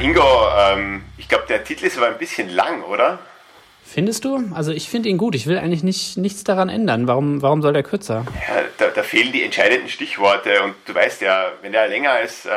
[0.00, 3.18] Ingo, ähm, ich glaube, der Titel ist aber ein bisschen lang, oder?
[3.84, 4.42] Findest du?
[4.52, 5.34] Also ich finde ihn gut.
[5.34, 7.06] Ich will eigentlich nicht, nichts daran ändern.
[7.06, 8.26] Warum, warum soll der kürzer?
[8.48, 12.44] Ja, da, da, fehlen die entscheidenden Stichworte und du weißt ja, wenn der länger als
[12.46, 12.50] äh,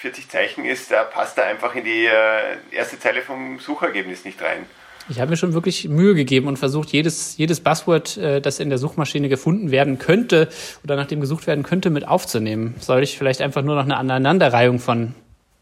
[0.00, 4.40] 40 Zeichen ist, da passt er einfach in die äh, erste Zeile vom Suchergebnis nicht
[4.42, 4.64] rein.
[5.10, 8.70] Ich habe mir schon wirklich Mühe gegeben und versucht, jedes, jedes Buzzword, äh, das in
[8.70, 10.48] der Suchmaschine gefunden werden könnte
[10.82, 12.74] oder nach dem gesucht werden könnte, mit aufzunehmen.
[12.80, 15.14] Soll ich vielleicht einfach nur noch eine Aneinanderreihung von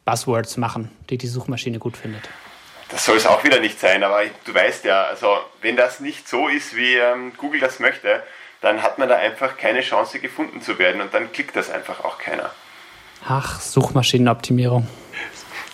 [0.09, 2.23] Buzzwords machen, die die Suchmaschine gut findet?
[2.89, 6.27] Das soll es auch wieder nicht sein, aber du weißt ja, also wenn das nicht
[6.27, 8.23] so ist, wie ähm, Google das möchte,
[8.63, 12.05] dann hat man da einfach keine Chance gefunden zu werden und dann klickt das einfach
[12.05, 12.51] auch keiner.
[13.29, 14.89] Ach, Suchmaschinenoptimierung.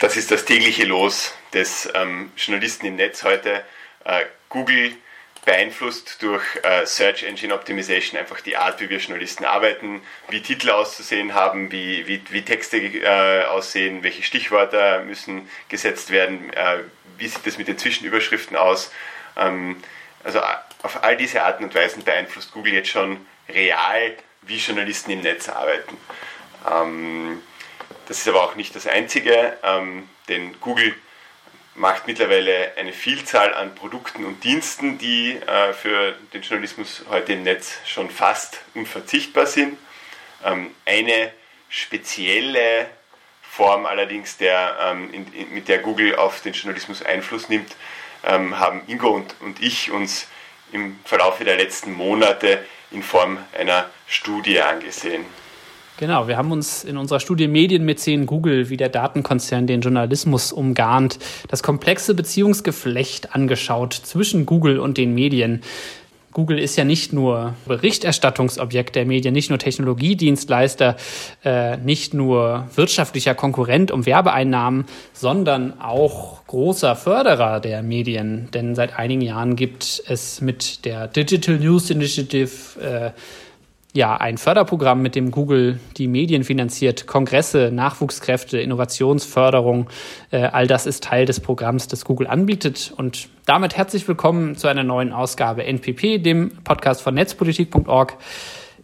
[0.00, 3.62] Das ist das tägliche Los des ähm, Journalisten im Netz heute.
[4.04, 4.96] Äh, Google
[5.44, 10.70] beeinflusst durch äh, Search Engine Optimization einfach die Art, wie wir Journalisten arbeiten, wie Titel
[10.70, 16.78] auszusehen haben, wie, wie, wie Texte äh, aussehen, welche Stichwörter müssen gesetzt werden, äh,
[17.18, 18.90] wie sieht es mit den Zwischenüberschriften aus.
[19.36, 19.82] Ähm,
[20.22, 20.40] also
[20.82, 25.48] auf all diese Arten und Weisen beeinflusst Google jetzt schon real, wie Journalisten im Netz
[25.48, 25.96] arbeiten.
[26.70, 27.42] Ähm,
[28.08, 30.94] das ist aber auch nicht das Einzige, ähm, denn Google
[31.74, 37.42] macht mittlerweile eine Vielzahl an Produkten und Diensten, die äh, für den Journalismus heute im
[37.42, 39.78] Netz schon fast unverzichtbar sind.
[40.44, 41.32] Ähm, eine
[41.68, 42.86] spezielle
[43.42, 47.74] Form allerdings, der, ähm, in, in, mit der Google auf den Journalismus Einfluss nimmt,
[48.24, 50.28] ähm, haben Ingo und, und ich uns
[50.72, 55.24] im Verlauf der letzten Monate in Form einer Studie angesehen.
[55.96, 61.20] Genau, wir haben uns in unserer Studie Medienmäzen Google, wie der Datenkonzern den Journalismus umgarnt,
[61.48, 65.60] das komplexe Beziehungsgeflecht angeschaut zwischen Google und den Medien.
[66.32, 70.96] Google ist ja nicht nur Berichterstattungsobjekt der Medien, nicht nur Technologiedienstleister,
[71.44, 78.48] äh, nicht nur wirtschaftlicher Konkurrent um Werbeeinnahmen, sondern auch großer Förderer der Medien.
[78.52, 83.10] Denn seit einigen Jahren gibt es mit der Digital News Initiative äh,
[83.94, 89.88] ja, ein Förderprogramm, mit dem Google die Medien finanziert, Kongresse, Nachwuchskräfte, Innovationsförderung,
[90.32, 92.92] äh, all das ist Teil des Programms, das Google anbietet.
[92.96, 98.16] Und damit herzlich willkommen zu einer neuen Ausgabe NPP, dem Podcast von netzpolitik.org.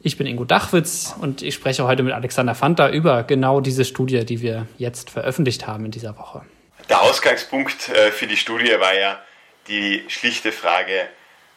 [0.00, 4.24] Ich bin Ingo Dachwitz und ich spreche heute mit Alexander Fanta über genau diese Studie,
[4.24, 6.42] die wir jetzt veröffentlicht haben in dieser Woche.
[6.88, 9.18] Der Ausgangspunkt äh, für die Studie war ja
[9.66, 11.08] die schlichte Frage,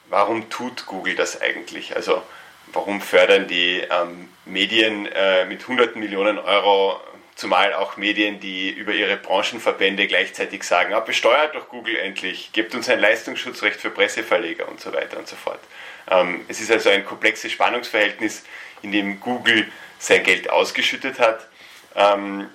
[0.10, 1.96] warum tut Google das eigentlich?
[1.96, 2.24] Also
[2.74, 7.00] warum fördern die ähm, Medien äh, mit hunderten Millionen Euro,
[7.36, 12.76] zumal auch Medien, die über ihre Branchenverbände gleichzeitig sagen, ah, besteuert doch Google endlich, gebt
[12.76, 15.60] uns ein Leistungsschutzrecht für Presseverleger und so weiter und so fort.
[16.10, 18.44] Ähm, es ist also ein komplexes Spannungsverhältnis,
[18.82, 19.68] in dem Google
[20.00, 21.48] sein Geld ausgeschüttet hat.
[21.96, 22.50] Ähm,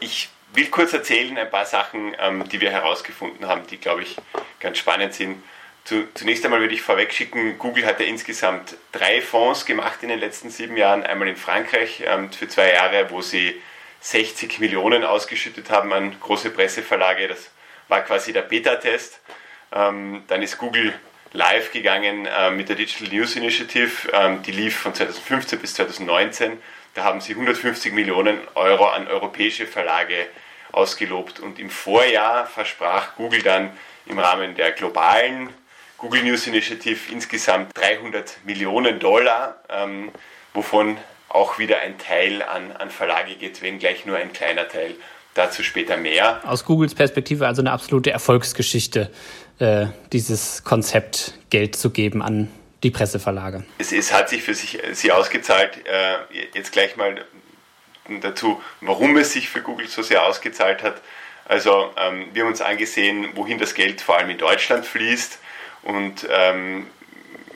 [0.00, 4.16] ich will kurz erzählen ein paar Sachen, ähm, die wir herausgefunden haben, die, glaube ich,
[4.60, 5.42] ganz spannend sind.
[5.84, 10.18] Zu, zunächst einmal würde ich vorwegschicken, Google hat ja insgesamt drei Fonds gemacht in den
[10.18, 11.02] letzten sieben Jahren.
[11.02, 13.60] Einmal in Frankreich ähm, für zwei Jahre, wo sie
[14.00, 17.28] 60 Millionen ausgeschüttet haben an große Presseverlage.
[17.28, 17.50] Das
[17.88, 19.20] war quasi der Beta-Test.
[19.74, 20.94] Ähm, dann ist Google
[21.32, 24.10] live gegangen äh, mit der Digital News Initiative.
[24.14, 26.62] Ähm, die lief von 2015 bis 2019.
[26.94, 30.28] Da haben sie 150 Millionen Euro an europäische Verlage
[30.72, 31.40] ausgelobt.
[31.40, 35.52] Und im Vorjahr versprach Google dann im Rahmen der globalen
[36.04, 40.10] Google News Initiative insgesamt 300 Millionen Dollar, ähm,
[40.52, 40.98] wovon
[41.30, 44.96] auch wieder ein Teil an, an Verlage geht, wenn gleich nur ein kleiner Teil.
[45.32, 46.42] Dazu später mehr.
[46.44, 49.10] Aus Googles Perspektive also eine absolute Erfolgsgeschichte,
[49.58, 52.50] äh, dieses Konzept Geld zu geben an
[52.82, 53.64] die Presseverlage.
[53.78, 55.86] Es, es hat sich für sich, sie ausgezahlt.
[55.86, 57.24] Äh, jetzt gleich mal
[58.20, 61.00] dazu, warum es sich für Google so sehr ausgezahlt hat.
[61.46, 65.38] Also ähm, wir haben uns angesehen, wohin das Geld vor allem in Deutschland fließt.
[65.84, 66.86] Und ähm,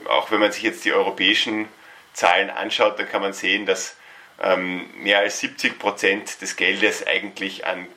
[0.07, 1.67] auch wenn man sich jetzt die europäischen
[2.13, 3.97] Zahlen anschaut, dann kann man sehen, dass
[4.41, 7.87] ähm, mehr als 70 Prozent des Geldes eigentlich an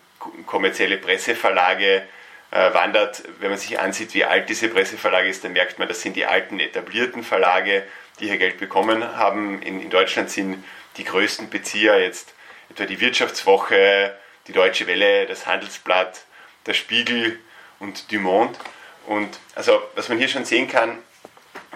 [0.46, 2.02] kommerzielle Presseverlage
[2.50, 3.22] äh, wandert.
[3.40, 6.26] Wenn man sich ansieht, wie alt diese Presseverlage ist, dann merkt man, das sind die
[6.26, 7.84] alten etablierten Verlage,
[8.20, 9.60] die hier Geld bekommen haben.
[9.62, 10.64] In, in Deutschland sind
[10.96, 12.34] die größten Bezieher jetzt
[12.70, 14.16] etwa die Wirtschaftswoche,
[14.46, 16.24] die Deutsche Welle, das Handelsblatt,
[16.66, 17.38] der Spiegel
[17.78, 18.58] und Du Monde.
[19.06, 20.98] Und also, was man hier schon sehen kann,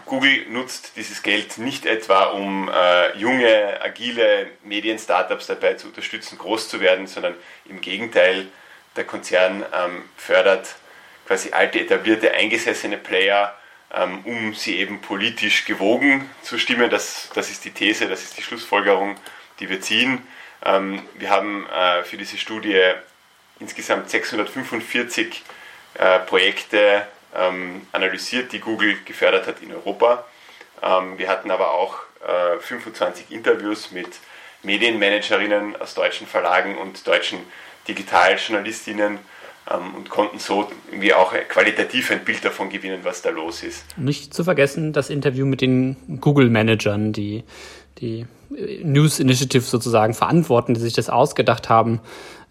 [0.07, 6.69] Google nutzt dieses Geld nicht etwa, um äh, junge, agile Medien-Startups dabei zu unterstützen, groß
[6.69, 7.35] zu werden, sondern
[7.65, 8.47] im Gegenteil,
[8.95, 10.77] der Konzern ähm, fördert
[11.27, 13.55] quasi alte, etablierte, eingesessene Player,
[13.93, 16.89] ähm, um sie eben politisch gewogen zu stimmen.
[16.89, 19.17] Das, das ist die These, das ist die Schlussfolgerung,
[19.59, 20.27] die wir ziehen.
[20.65, 22.81] Ähm, wir haben äh, für diese Studie
[23.59, 25.43] insgesamt 645
[25.95, 30.25] äh, Projekte ähm, analysiert, die Google gefördert hat in Europa.
[30.83, 34.09] Ähm, wir hatten aber auch äh, 25 Interviews mit
[34.63, 37.39] Medienmanagerinnen aus deutschen Verlagen und deutschen
[37.89, 39.19] Digitaljournalistinnen
[39.71, 43.85] ähm, und konnten so irgendwie auch qualitativ ein Bild davon gewinnen, was da los ist.
[43.97, 47.45] Nicht zu vergessen das Interview mit den Google-Managern, die
[47.99, 52.01] die News Initiative sozusagen verantworten, die sich das ausgedacht haben,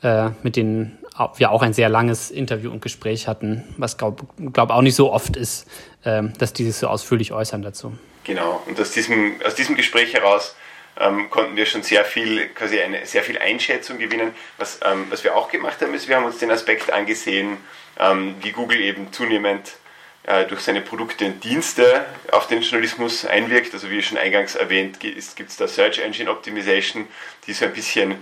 [0.01, 0.97] äh, mit denen
[1.38, 5.12] wir auch ein sehr langes Interview und Gespräch hatten, was glaube glaub auch nicht so
[5.12, 5.67] oft ist,
[6.03, 7.97] äh, dass die sich so ausführlich äußern dazu.
[8.23, 10.56] Genau, und aus diesem, aus diesem Gespräch heraus
[11.00, 14.33] ähm, konnten wir schon sehr viel, quasi eine sehr viel Einschätzung gewinnen.
[14.57, 17.57] Was, ähm, was wir auch gemacht haben, ist, wir haben uns den Aspekt angesehen,
[18.00, 19.73] ähm, wie Google eben zunehmend
[20.23, 23.73] äh, durch seine Produkte und Dienste auf den Journalismus einwirkt.
[23.73, 27.07] Also wie schon eingangs erwähnt, gibt es da Search Engine Optimization,
[27.45, 28.15] die so ein bisschen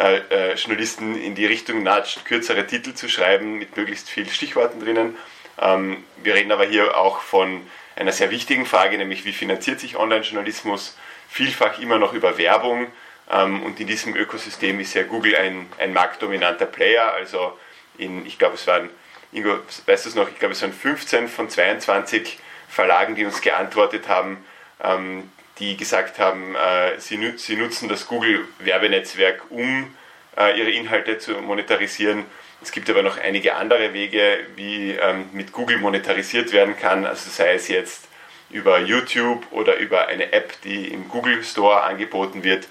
[0.00, 4.80] äh, äh, Journalisten in die Richtung natscht, kürzere Titel zu schreiben mit möglichst vielen Stichworten
[4.80, 5.14] drinnen.
[5.60, 7.60] Ähm, wir reden aber hier auch von
[7.96, 10.96] einer sehr wichtigen Frage, nämlich wie finanziert sich Online-Journalismus?
[11.28, 12.86] Vielfach immer noch über Werbung.
[13.30, 17.12] Ähm, und in diesem Ökosystem ist ja Google ein, ein marktdominanter Player.
[17.12, 17.58] Also
[17.98, 18.88] in, ich glaube, es waren
[19.32, 22.38] Ingo, weißt du es noch, ich glaube es waren 15 von 22
[22.70, 24.42] Verlagen, die uns geantwortet haben,
[24.82, 25.30] ähm,
[25.60, 29.94] die gesagt haben, äh, sie, sie, nutzen das Google-Werbenetzwerk, um
[30.36, 32.24] äh, ihre Inhalte zu monetarisieren.
[32.62, 37.30] Es gibt aber noch einige andere Wege, wie ähm, mit Google monetarisiert werden kann, also
[37.30, 38.08] sei es jetzt
[38.48, 42.66] über YouTube oder über eine App, die im Google Store angeboten wird.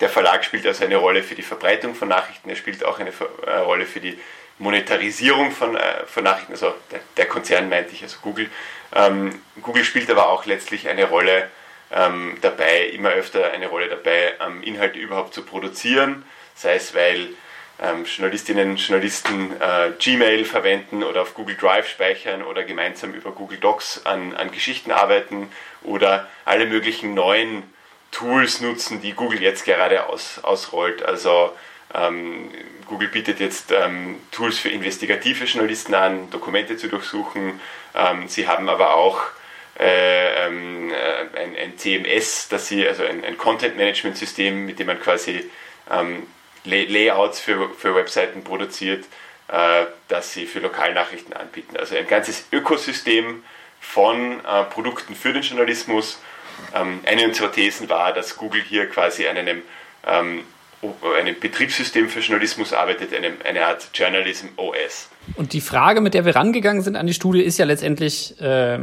[0.00, 3.12] Der Verlag spielt also eine Rolle für die Verbreitung von Nachrichten, er spielt auch eine
[3.46, 4.18] äh, Rolle für die
[4.58, 5.76] Monetarisierung von,
[6.06, 8.48] von Nachrichten, also der, der, Konzern meinte ich, also Google.
[8.94, 11.48] Ähm, Google spielt aber auch letztlich eine Rolle
[11.92, 17.28] ähm, dabei, immer öfter eine Rolle dabei, ähm, Inhalte überhaupt zu produzieren, sei es weil
[17.80, 23.32] ähm, Journalistinnen und Journalisten äh, Gmail verwenden oder auf Google Drive speichern oder gemeinsam über
[23.32, 25.50] Google Docs an, an Geschichten arbeiten
[25.82, 27.64] oder alle möglichen neuen
[28.12, 31.02] Tools nutzen, die Google jetzt gerade aus, ausrollt.
[31.02, 31.52] Also
[31.92, 32.50] ähm,
[32.86, 37.60] Google bietet jetzt ähm, Tools für investigative Journalisten an, Dokumente zu durchsuchen.
[37.94, 39.20] Ähm, sie haben aber auch
[39.78, 45.00] äh, ähm, äh, ein, ein, CMS, das sie, also ein, ein Content-Management-System, mit dem man
[45.00, 45.50] quasi
[45.90, 46.26] ähm,
[46.64, 49.04] Lay Layouts für, für Webseiten produziert,
[49.48, 51.76] äh, das sie für Lokalnachrichten anbieten.
[51.76, 53.42] Also ein ganzes Ökosystem
[53.80, 56.20] von äh, Produkten für den Journalismus.
[56.74, 59.62] Ähm, eine unserer Thesen war, dass Google hier quasi an einem
[61.16, 65.08] einem Betriebssystem für Journalismus arbeitet, eine, eine Art Journalism OS.
[65.36, 68.80] Und die Frage, mit der wir rangegangen sind an die Studie, ist ja letztendlich, äh,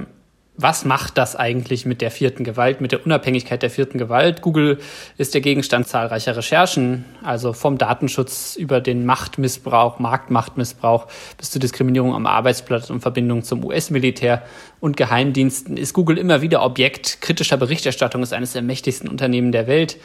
[0.57, 4.41] was macht das eigentlich mit der vierten Gewalt, mit der Unabhängigkeit der vierten Gewalt?
[4.41, 4.79] Google
[5.17, 11.07] ist der Gegenstand zahlreicher Recherchen, also vom Datenschutz über den Machtmissbrauch, Marktmachtmissbrauch
[11.37, 14.43] bis zur Diskriminierung am Arbeitsplatz und Verbindung zum US-Militär
[14.81, 19.67] und Geheimdiensten ist Google immer wieder Objekt kritischer Berichterstattung, ist eines der mächtigsten Unternehmen der
[19.67, 19.97] Welt.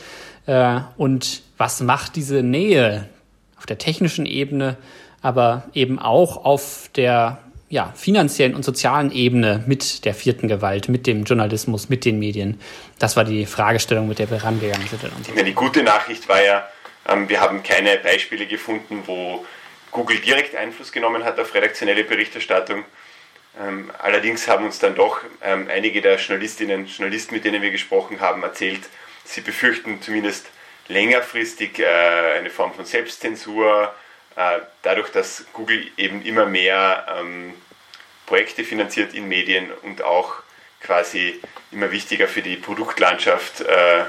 [0.47, 3.09] Äh, und was macht diese Nähe
[3.59, 4.77] auf der technischen Ebene,
[5.23, 11.07] aber eben auch auf der ja, finanziellen und sozialen Ebene mit der vierten Gewalt, mit
[11.07, 12.61] dem Journalismus, mit den Medien?
[12.99, 15.37] Das war die Fragestellung, mit der wir rangegangen sind.
[15.37, 16.69] Ja, die gute Nachricht war ja,
[17.09, 19.45] ähm, wir haben keine Beispiele gefunden, wo
[19.91, 22.85] Google direkt Einfluss genommen hat auf redaktionelle Berichterstattung.
[23.61, 27.71] Ähm, allerdings haben uns dann doch ähm, einige der Journalistinnen und Journalisten, mit denen wir
[27.71, 28.83] gesprochen haben, erzählt,
[29.25, 30.47] sie befürchten zumindest
[30.89, 33.93] längerfristig äh, eine Form von Selbstzensur,
[34.83, 37.55] dadurch, dass Google eben immer mehr ähm,
[38.27, 40.35] Projekte finanziert in Medien und auch
[40.81, 41.41] quasi
[41.73, 44.05] immer wichtiger für die Produktlandschaft, äh, äh,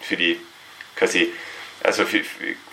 [0.00, 0.38] für die
[0.94, 1.32] quasi,
[1.82, 2.20] also für,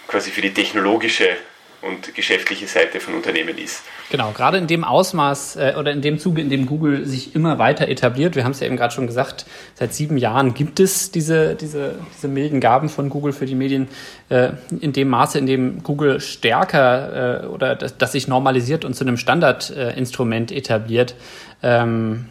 [0.07, 1.37] quasi für die technologische
[1.81, 3.83] und geschäftliche Seite von Unternehmen ist.
[4.09, 7.59] Genau, gerade in dem Ausmaß äh, oder in dem Zuge, in dem Google sich immer
[7.59, 11.11] weiter etabliert, wir haben es ja eben gerade schon gesagt, seit sieben Jahren gibt es
[11.11, 13.87] diese, diese, diese milden Gaben von Google für die Medien.
[14.29, 18.95] Äh, in dem Maße, in dem Google stärker äh, oder das, das, sich normalisiert und
[18.95, 21.15] zu einem Standardinstrument etabliert,
[21.61, 22.25] ähm,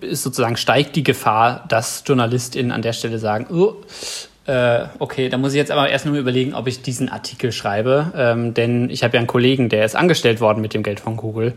[0.00, 3.76] ist sozusagen steigt die Gefahr, dass JournalistInnen an der Stelle sagen, oh,
[4.50, 8.12] äh, okay, da muss ich jetzt aber erst nur überlegen, ob ich diesen Artikel schreibe,
[8.16, 11.16] ähm, denn ich habe ja einen Kollegen, der ist angestellt worden mit dem Geld von
[11.16, 11.54] Google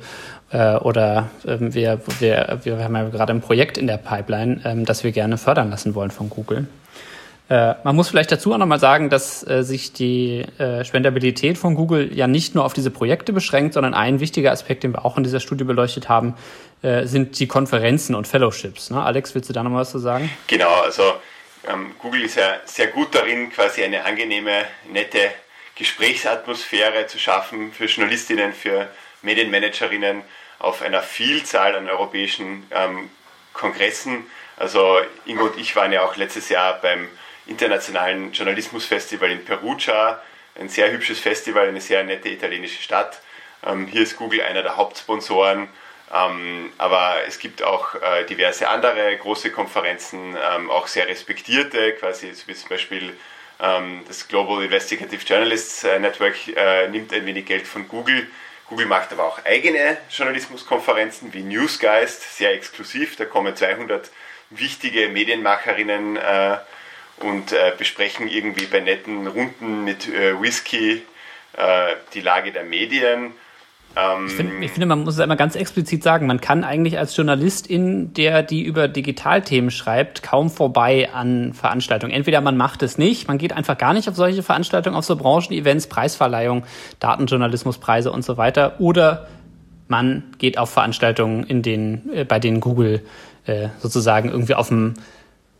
[0.51, 4.85] äh, oder ähm, wir, wir, wir haben ja gerade ein Projekt in der Pipeline, ähm,
[4.85, 6.67] das wir gerne fördern lassen wollen von Google.
[7.50, 11.73] Äh, man muss vielleicht dazu auch nochmal sagen, dass äh, sich die äh, Spendabilität von
[11.73, 15.17] Google ja nicht nur auf diese Projekte beschränkt, sondern ein wichtiger Aspekt, den wir auch
[15.17, 16.35] in dieser Studie beleuchtet haben,
[16.83, 18.91] äh, sind die Konferenzen und Fellowships.
[18.91, 19.01] Ne?
[19.01, 20.29] Alex, willst du da nochmal was zu sagen?
[20.45, 21.01] Genau, also
[21.67, 25.32] ähm, Google ist ja sehr gut darin, quasi eine angenehme, nette
[25.75, 28.89] Gesprächsatmosphäre zu schaffen für Journalistinnen, für
[29.22, 30.24] Medienmanagerinnen
[30.60, 33.10] auf einer Vielzahl an europäischen ähm,
[33.53, 34.25] Kongressen.
[34.58, 37.10] Also Ingo und ich waren ja auch letztes Jahr beim
[37.46, 40.22] Internationalen Journalismusfestival in Perugia,
[40.60, 43.22] ein sehr hübsches Festival, eine sehr nette italienische Stadt.
[43.65, 45.67] Ähm, hier ist Google einer der Hauptsponsoren,
[46.10, 52.53] aber es gibt auch äh, diverse andere große Konferenzen, ähm, auch sehr respektierte, quasi wie
[52.53, 53.13] zum Beispiel
[53.60, 58.27] ähm, das Global Investigative Journalists äh, Network äh, nimmt ein wenig Geld von Google.
[58.67, 63.15] Google macht aber auch eigene Journalismuskonferenzen wie Newsgeist, sehr exklusiv.
[63.15, 64.10] Da kommen 200
[64.50, 66.17] wichtige Medienmacherinnen
[67.17, 71.03] und besprechen irgendwie bei netten Runden mit Whisky
[72.13, 73.33] die Lage der Medien.
[73.95, 76.97] Ähm, ich, find, ich finde, man muss es einmal ganz explizit sagen, man kann eigentlich
[76.97, 82.13] als Journalistin, der die über Digitalthemen schreibt, kaum vorbei an Veranstaltungen.
[82.13, 85.15] Entweder man macht es nicht, man geht einfach gar nicht auf solche Veranstaltungen, auf so
[85.15, 86.63] Branchenevents, Preisverleihung,
[87.00, 89.27] Datenjournalismuspreise und so weiter, oder
[89.88, 93.01] man geht auf Veranstaltungen, in denen, äh, bei denen Google
[93.45, 94.95] äh, sozusagen irgendwie auf dem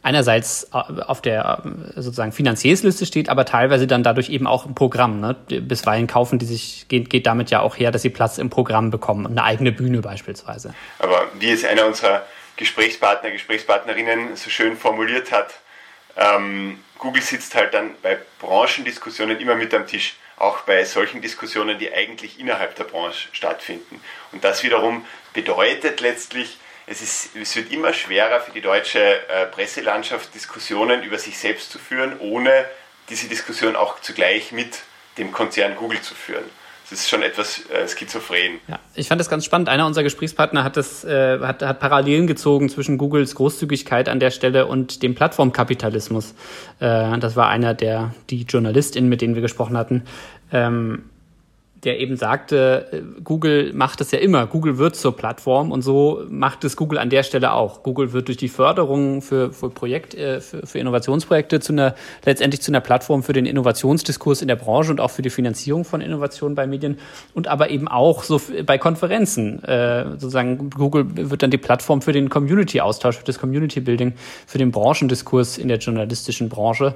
[0.04, 4.76] einerseits äh, auf der äh, sozusagen Finanziersliste steht, aber teilweise dann dadurch eben auch im
[4.76, 5.20] Programm.
[5.20, 5.34] Ne?
[5.34, 8.92] Bisweilen kaufen die sich, geht, geht damit ja auch her, dass sie Platz im Programm
[8.92, 10.76] bekommen, eine eigene Bühne beispielsweise.
[11.00, 12.24] Aber wie es einer unserer
[12.58, 15.54] Gesprächspartner, Gesprächspartnerinnen so schön formuliert hat,
[16.16, 21.80] ähm, Google sitzt halt dann bei Branchendiskussionen immer mit am Tisch, auch bei solchen Diskussionen,
[21.80, 24.02] die eigentlich innerhalb der Branche stattfinden.
[24.32, 29.46] Und das wiederum bedeutet letztlich, es, ist, es wird immer schwerer für die deutsche äh,
[29.48, 32.66] Presselandschaft, Diskussionen über sich selbst zu führen, ohne
[33.10, 34.82] diese Diskussion auch zugleich mit
[35.18, 36.44] dem Konzern Google zu führen.
[36.90, 38.60] Das ist schon etwas äh, schizophren.
[38.68, 39.70] Ja, ich fand das ganz spannend.
[39.70, 44.32] Einer unserer Gesprächspartner hat, das, äh, hat, hat Parallelen gezogen zwischen Googles Großzügigkeit an der
[44.32, 46.36] Stelle und dem Plattformkapitalismus.
[46.80, 50.04] Äh, das war einer der die JournalistInnen, mit denen wir gesprochen hatten.
[50.52, 51.10] Ähm,
[51.84, 54.48] der eben sagte, äh, Google macht es ja immer.
[54.48, 57.84] Google wird zur Plattform und so macht es Google an der Stelle auch.
[57.84, 62.62] Google wird durch die Förderung für, für Projekt, äh, für, für Innovationsprojekte zu einer, letztendlich
[62.62, 66.02] zu einer Plattform für den Innovationsdiskurs in der Branche und auch für die Finanzierung von
[66.02, 66.98] Innovationen bei Medien
[67.34, 69.64] und aber eben auch so bei Konferenzen.
[69.64, 74.14] Äh, sozusagen Google wird dann die Plattform für den Community-Austausch, für das Community-Building,
[74.48, 76.96] für den Branchendiskurs in der journalistischen Branche.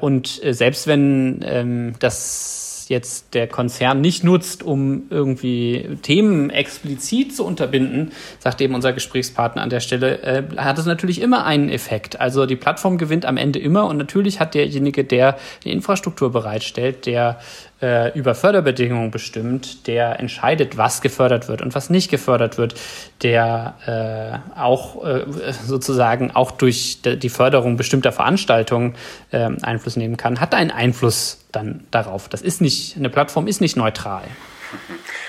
[0.00, 7.44] Und selbst wenn ähm, das jetzt der Konzern nicht nutzt, um irgendwie Themen explizit zu
[7.44, 12.20] unterbinden, sagt eben unser Gesprächspartner an der Stelle, äh, hat es natürlich immer einen Effekt.
[12.20, 17.06] Also die Plattform gewinnt am Ende immer und natürlich hat derjenige, der die Infrastruktur bereitstellt,
[17.06, 17.38] der
[17.82, 22.74] äh, über Förderbedingungen bestimmt, der entscheidet, was gefördert wird und was nicht gefördert wird,
[23.22, 25.24] der äh, auch äh,
[25.66, 28.94] sozusagen auch durch die Förderung bestimmter Veranstaltungen
[29.30, 32.28] äh, Einfluss nehmen kann, hat einen Einfluss dann darauf.
[32.28, 34.24] Das ist nicht, eine Plattform ist nicht neutral.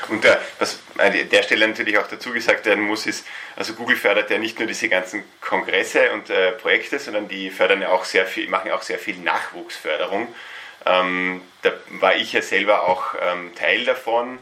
[0.09, 3.95] Und der, was an der Stelle natürlich auch dazu gesagt werden muss, ist, also Google
[3.95, 8.05] fördert ja nicht nur diese ganzen Kongresse und äh, Projekte, sondern die fördern ja auch
[8.05, 10.27] sehr viel, machen auch sehr viel Nachwuchsförderung.
[10.85, 14.39] Ähm, da war ich ja selber auch ähm, Teil davon.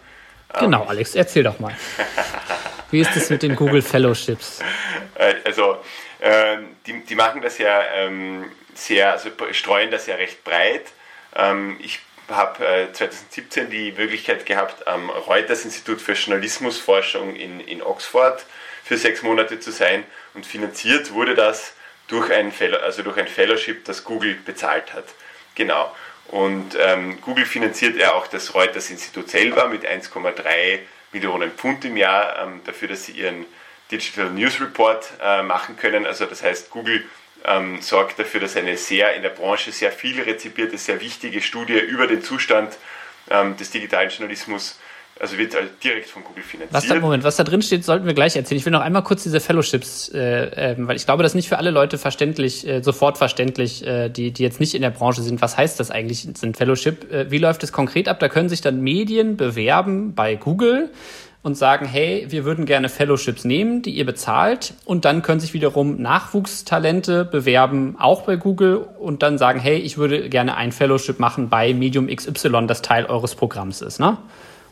[0.60, 1.76] Genau, Alex, erzähl doch mal.
[2.92, 4.60] Wie ist es mit den Google Fellowships?
[5.16, 5.78] Äh, also,
[6.20, 10.86] äh, die, die machen das ja ähm, sehr, also streuen das ja recht breit.
[11.36, 12.00] Ähm, ich
[12.30, 18.46] habe äh, 2017 die Möglichkeit gehabt, am Reuters Institut für Journalismusforschung in, in Oxford
[18.84, 21.74] für sechs Monate zu sein und finanziert wurde das
[22.08, 25.06] durch ein, Fellow, also durch ein Fellowship, das Google bezahlt hat.
[25.56, 25.94] Genau.
[26.28, 30.80] Und ähm, Google finanziert ja auch das Reuters-Institut selber mit 1,3
[31.12, 33.46] Millionen Pfund im Jahr ähm, dafür, dass sie ihren
[33.92, 36.06] Digital News Report äh, machen können.
[36.06, 37.06] Also das heißt, Google
[37.46, 41.80] ähm, sorgt dafür, dass eine sehr in der Branche sehr viel rezipierte, sehr wichtige Studie
[41.80, 42.78] über den Zustand
[43.30, 44.78] ähm, des digitalen Journalismus
[45.20, 46.74] also wird halt direkt von Google finanziert.
[46.74, 48.58] Was da, Moment, was da drin steht, sollten wir gleich erzählen.
[48.58, 51.50] Ich will noch einmal kurz diese Fellowships, äh, äh, weil ich glaube, das ist nicht
[51.50, 55.22] für alle Leute verständlich, äh, sofort verständlich, äh, die, die jetzt nicht in der Branche
[55.22, 55.42] sind.
[55.42, 57.12] Was heißt das eigentlich, ein Fellowship?
[57.12, 58.20] Äh, wie läuft es konkret ab?
[58.20, 60.90] Da können sich dann Medien bewerben bei Google
[61.44, 64.74] und sagen, hey, wir würden gerne Fellowships nehmen, die ihr bezahlt.
[64.86, 69.98] Und dann können sich wiederum Nachwuchstalente bewerben, auch bei Google, und dann sagen, hey, ich
[69.98, 74.00] würde gerne ein Fellowship machen bei Medium XY, das Teil eures Programms ist.
[74.00, 74.18] Ne?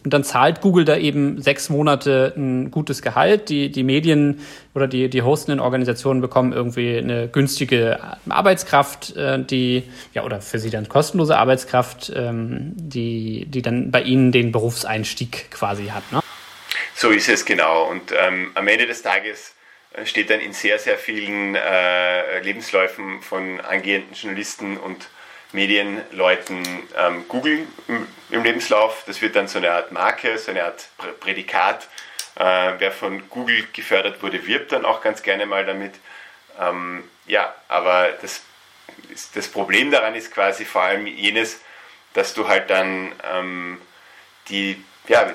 [0.04, 3.50] Und dann zahlt Google da eben sechs Monate ein gutes Gehalt.
[3.50, 4.40] Die, die Medien
[4.74, 10.58] oder die, die hostenden Organisationen bekommen irgendwie eine günstige Arbeitskraft, äh, die, ja, oder für
[10.58, 16.10] sie dann kostenlose Arbeitskraft, ähm, die, die dann bei ihnen den Berufseinstieg quasi hat.
[16.12, 16.21] Ne?
[17.02, 17.86] So ist es genau.
[17.86, 19.56] Und ähm, am Ende des Tages
[19.94, 25.10] äh, steht dann in sehr, sehr vielen äh, Lebensläufen von angehenden Journalisten und
[25.52, 26.62] Medienleuten
[26.96, 29.04] ähm, Google im, im, Lebenslauf.
[29.08, 30.90] Das wird dann so eine Art Marke, so eine Art
[31.20, 31.88] Prädikat.
[32.36, 35.96] Äh, wer von Google gefördert wurde, wirbt dann auch ganz gerne mal damit.
[36.60, 38.44] Ähm, ja, aber das,
[39.34, 41.62] das Problem daran ist quasi vor allem jenes,
[42.14, 43.82] dass du halt dann ähm,
[44.50, 45.34] die, ja,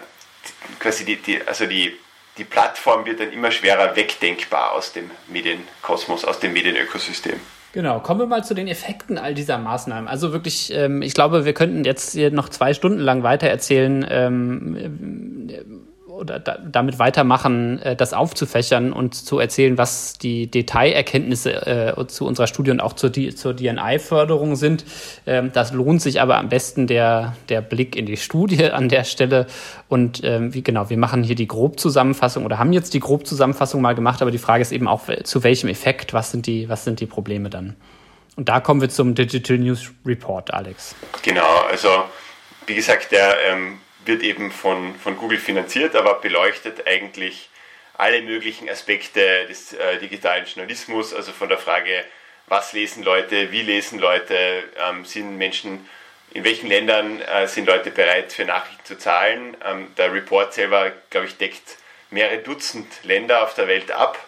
[0.79, 1.93] quasi die, die, also die,
[2.39, 7.41] die Plattform wird dann immer schwerer wegdenkbar aus dem Medienkosmos, aus dem Medienökosystem.
[7.73, 10.09] Genau, kommen wir mal zu den Effekten all dieser Maßnahmen.
[10.09, 14.07] Also wirklich, ähm, ich glaube, wir könnten jetzt hier noch zwei Stunden lang weiter erzählen,
[14.09, 22.07] ähm, oder da, damit weitermachen, äh, das aufzufächern und zu erzählen, was die Detailerkenntnisse äh,
[22.07, 24.85] zu unserer Studie und auch zur, zur DNI-Förderung sind.
[25.27, 29.05] Ähm, das lohnt sich aber am besten der, der Blick in die Studie an der
[29.05, 29.47] Stelle.
[29.89, 33.95] Und ähm, wie genau, wir machen hier die Grobzusammenfassung oder haben jetzt die Grobzusammenfassung mal
[33.95, 37.01] gemacht, aber die Frage ist eben auch, zu welchem Effekt, was sind die, was sind
[37.01, 37.77] die Probleme dann?
[38.37, 40.95] Und da kommen wir zum Digital News Report, Alex.
[41.23, 41.89] Genau, also
[42.67, 47.49] wie gesagt, der ähm, wird eben von, von Google finanziert, aber beleuchtet eigentlich
[47.95, 52.05] alle möglichen Aspekte des äh, digitalen Journalismus, also von der Frage,
[52.47, 55.89] was lesen Leute, wie lesen Leute, ähm, sind Menschen,
[56.33, 59.57] in welchen Ländern äh, sind Leute bereit für Nachrichten zu zahlen.
[59.65, 61.79] Ähm, der Report selber, glaube ich, deckt
[62.11, 64.19] mehrere Dutzend Länder auf der Welt ab.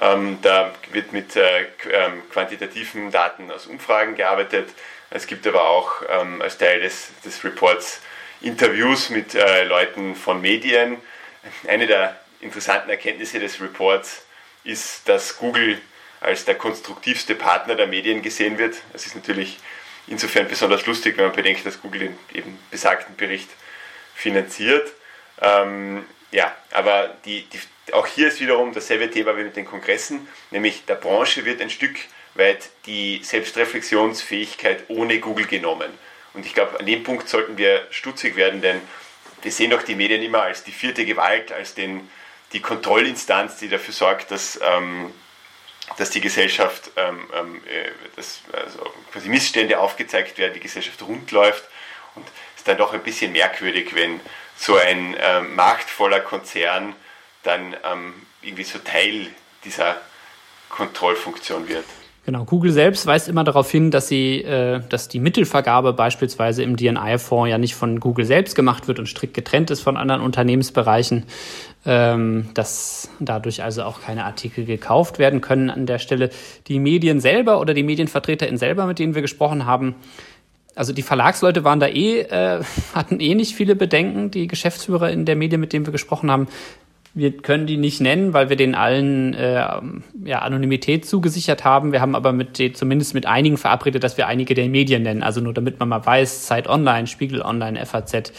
[0.00, 4.70] Ähm, da wird mit äh, ähm, quantitativen Daten aus Umfragen gearbeitet.
[5.10, 8.00] Es gibt aber auch ähm, als Teil des, des Reports
[8.40, 10.96] Interviews mit äh, Leuten von Medien.
[11.66, 14.24] Eine der interessanten Erkenntnisse des Reports
[14.64, 15.80] ist, dass Google
[16.20, 18.76] als der konstruktivste Partner der Medien gesehen wird.
[18.92, 19.58] Es ist natürlich
[20.06, 23.48] insofern besonders lustig, wenn man bedenkt, dass Google den eben besagten Bericht
[24.14, 24.90] finanziert.
[25.40, 30.28] Ähm, ja, aber die, die, auch hier ist wiederum dasselbe Thema wie mit den Kongressen,
[30.50, 31.96] nämlich der Branche wird ein Stück
[32.34, 35.90] weit die Selbstreflexionsfähigkeit ohne Google genommen.
[36.34, 38.80] Und ich glaube, an dem Punkt sollten wir stutzig werden, denn
[39.42, 42.08] wir sehen doch die Medien immer als die vierte Gewalt, als den,
[42.52, 45.12] die Kontrollinstanz, die dafür sorgt, dass, ähm,
[45.96, 51.30] dass die Gesellschaft, ähm, ähm äh, dass also quasi Missstände aufgezeigt werden, die Gesellschaft rund
[51.30, 51.64] läuft.
[52.14, 54.20] Und es ist dann doch ein bisschen merkwürdig, wenn
[54.56, 56.94] so ein ähm, machtvoller Konzern
[57.42, 60.00] dann ähm, irgendwie so Teil dieser
[60.68, 61.86] Kontrollfunktion wird.
[62.26, 66.76] Genau, Google selbst weist immer darauf hin, dass sie, äh, dass die Mittelvergabe beispielsweise im
[66.76, 71.24] DNI-Fonds ja nicht von Google selbst gemacht wird und strikt getrennt ist von anderen Unternehmensbereichen,
[71.86, 76.28] ähm, dass dadurch also auch keine Artikel gekauft werden können an der Stelle.
[76.68, 79.94] Die Medien selber oder die MedienvertreterInnen selber, mit denen wir gesprochen haben,
[80.74, 82.62] also die Verlagsleute waren da eh, äh,
[82.94, 86.48] hatten eh nicht viele Bedenken, die Geschäftsführer in der Medien, mit denen wir gesprochen haben,
[87.12, 89.54] wir können die nicht nennen, weil wir den allen äh,
[90.24, 91.90] ja, Anonymität zugesichert haben.
[91.90, 95.24] Wir haben aber mit zumindest mit einigen verabredet, dass wir einige der Medien nennen.
[95.24, 98.32] Also nur damit man mal weiß, Zeit Online, Spiegel Online, FAZ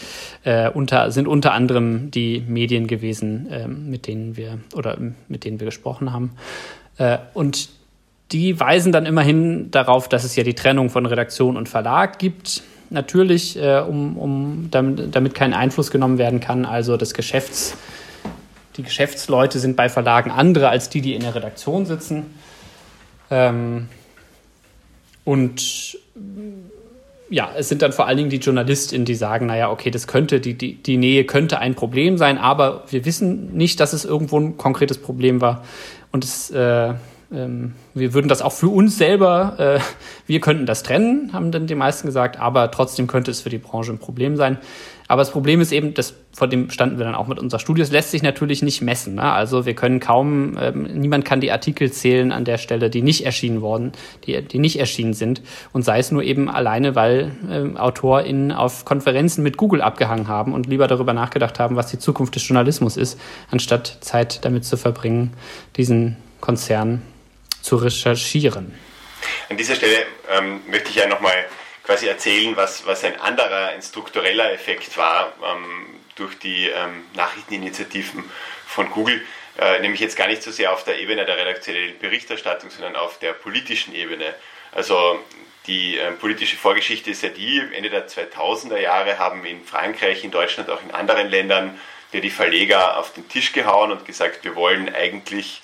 [0.44, 4.96] äh, unter, sind unter anderem die Medien gewesen, äh, mit denen wir oder
[5.28, 6.32] mit denen wir gesprochen haben.
[6.96, 7.68] Äh, und
[8.32, 12.62] die weisen dann immerhin darauf, dass es ja die Trennung von Redaktion und Verlag gibt.
[12.88, 16.64] Natürlich, äh, um, um damit, damit kein Einfluss genommen werden kann.
[16.64, 17.76] Also das Geschäfts
[18.76, 22.34] die Geschäftsleute sind bei Verlagen andere als die, die in der Redaktion sitzen.
[23.30, 23.88] Ähm,
[25.24, 25.98] und
[27.32, 30.38] ja, es sind dann vor allen Dingen die JournalistInnen, die sagen, naja, okay, das könnte,
[30.38, 34.38] die, die, die Nähe könnte ein Problem sein, aber wir wissen nicht, dass es irgendwo
[34.38, 35.64] ein konkretes Problem war.
[36.10, 36.92] Und es, äh,
[37.32, 39.80] ähm, wir würden das auch für uns selber, äh,
[40.26, 43.58] wir könnten das trennen, haben dann die meisten gesagt, aber trotzdem könnte es für die
[43.58, 44.58] Branche ein Problem sein.
[45.12, 47.82] Aber das Problem ist eben, das, vor dem standen wir dann auch mit unserer Studie,
[47.82, 49.16] es lässt sich natürlich nicht messen.
[49.16, 49.30] Ne?
[49.30, 53.26] Also wir können kaum, ähm, niemand kann die Artikel zählen an der Stelle, die nicht
[53.26, 53.92] erschienen worden,
[54.24, 55.42] die, die nicht erschienen sind.
[55.74, 60.54] Und sei es nur eben alleine, weil ähm, AutorInnen auf Konferenzen mit Google abgehangen haben
[60.54, 63.20] und lieber darüber nachgedacht haben, was die Zukunft des Journalismus ist,
[63.50, 65.34] anstatt Zeit damit zu verbringen,
[65.76, 67.02] diesen Konzern
[67.60, 68.72] zu recherchieren.
[69.50, 69.92] An dieser Stelle
[70.38, 71.34] ähm, möchte ich ja nochmal
[71.84, 78.24] quasi erzählen, was, was ein anderer, ein struktureller Effekt war ähm, durch die ähm, Nachrichteninitiativen
[78.66, 79.22] von Google.
[79.58, 83.18] Äh, nämlich jetzt gar nicht so sehr auf der Ebene der redaktionellen Berichterstattung, sondern auf
[83.18, 84.34] der politischen Ebene.
[84.72, 85.22] Also
[85.66, 90.30] die äh, politische Vorgeschichte ist ja die, Ende der 2000er Jahre haben in Frankreich, in
[90.30, 91.78] Deutschland, auch in anderen Ländern
[92.12, 95.62] die Verleger auf den Tisch gehauen und gesagt, wir wollen eigentlich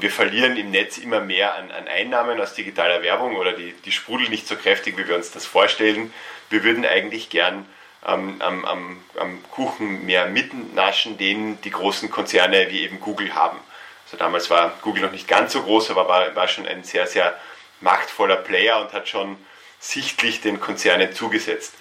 [0.00, 3.92] wir verlieren im Netz immer mehr an, an Einnahmen aus digitaler Werbung oder die, die
[3.92, 6.12] sprudeln nicht so kräftig, wie wir uns das vorstellen.
[6.48, 7.66] Wir würden eigentlich gern
[8.06, 13.58] ähm, am, am, am Kuchen mehr mitnaschen, den die großen Konzerne wie eben Google haben.
[14.06, 17.06] Also damals war Google noch nicht ganz so groß, aber war, war schon ein sehr,
[17.06, 17.38] sehr
[17.80, 19.36] machtvoller Player und hat schon
[19.78, 21.74] sichtlich den Konzernen zugesetzt.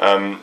[0.00, 0.40] Ähm,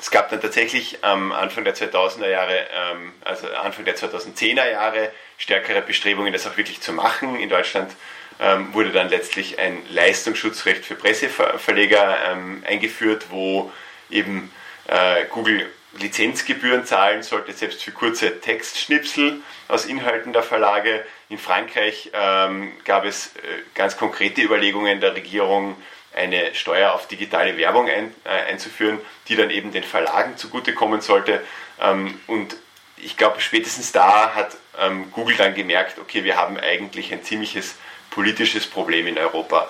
[0.00, 5.12] es gab dann tatsächlich am Anfang der 2000er Jahre, ähm, also Anfang der 2010er Jahre,
[5.40, 7.34] stärkere Bestrebungen, das auch wirklich zu machen.
[7.40, 7.90] In Deutschland
[8.38, 13.72] ähm, wurde dann letztlich ein Leistungsschutzrecht für Presseverleger ähm, eingeführt, wo
[14.10, 14.52] eben
[14.86, 15.66] äh, Google
[15.98, 21.04] Lizenzgebühren zahlen sollte, selbst für kurze Textschnipsel aus Inhalten der Verlage.
[21.28, 23.40] In Frankreich ähm, gab es äh,
[23.74, 25.76] ganz konkrete Überlegungen der Regierung,
[26.14, 28.98] eine Steuer auf digitale Werbung ein, äh, einzuführen,
[29.28, 31.40] die dann eben den Verlagen zugutekommen sollte.
[31.80, 32.56] Ähm, und
[33.02, 37.76] ich glaube, spätestens da hat ähm, Google dann gemerkt, okay, wir haben eigentlich ein ziemliches
[38.10, 39.68] politisches Problem in Europa.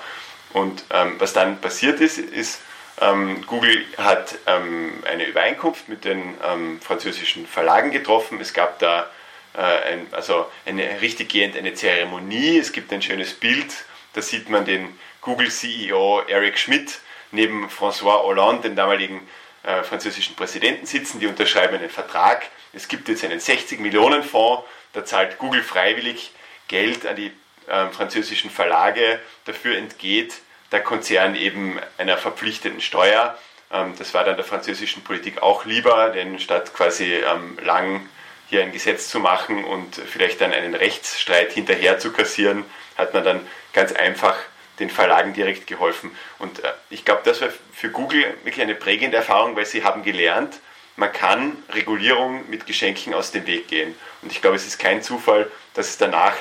[0.53, 2.61] Und ähm, was dann passiert ist, ist,
[3.01, 8.41] ähm, Google hat ähm, eine Übereinkunft mit den ähm, französischen Verlagen getroffen.
[8.41, 9.09] Es gab da
[9.55, 9.61] äh,
[9.93, 12.59] ein, also eine richtig gehend eine Zeremonie.
[12.59, 13.73] Es gibt ein schönes Bild,
[14.13, 19.27] da sieht man den Google-CEO Eric Schmidt neben François Hollande, dem damaligen
[19.63, 21.21] äh, französischen Präsidenten, sitzen.
[21.21, 22.47] Die unterschreiben einen Vertrag.
[22.73, 26.33] Es gibt jetzt einen 60 Millionen Fonds, da zahlt Google freiwillig
[26.69, 27.33] Geld an die
[27.67, 29.21] äh, französischen Verlage.
[29.45, 30.35] Dafür entgeht
[30.73, 33.37] der Konzern eben einer verpflichtenden Steuer.
[33.73, 38.09] Ähm, das war dann der französischen Politik auch lieber, denn statt quasi ähm, lang
[38.49, 42.65] hier ein Gesetz zu machen und vielleicht dann einen Rechtsstreit hinterher zu kassieren,
[42.97, 44.37] hat man dann ganz einfach
[44.81, 46.11] den Verlagen direkt geholfen.
[46.39, 50.03] Und äh, ich glaube, das war für Google wirklich eine prägende Erfahrung, weil sie haben
[50.03, 50.59] gelernt,
[50.97, 53.95] man kann Regulierung mit Geschenken aus dem Weg gehen.
[54.23, 56.35] Und ich glaube, es ist kein Zufall, dass es danach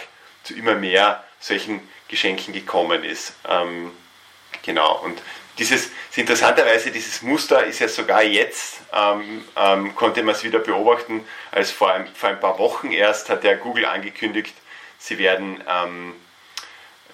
[0.44, 3.34] zu immer mehr solchen Geschenken gekommen ist.
[3.48, 3.92] Ähm,
[4.64, 5.22] genau, und
[5.60, 11.26] dieses, interessanterweise, dieses Muster ist ja sogar jetzt, ähm, ähm, konnte man es wieder beobachten,
[11.52, 14.56] als vor ein, vor ein paar Wochen erst hat der Google angekündigt,
[14.98, 16.16] sie werden, ähm,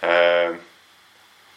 [0.02, 0.50] äh,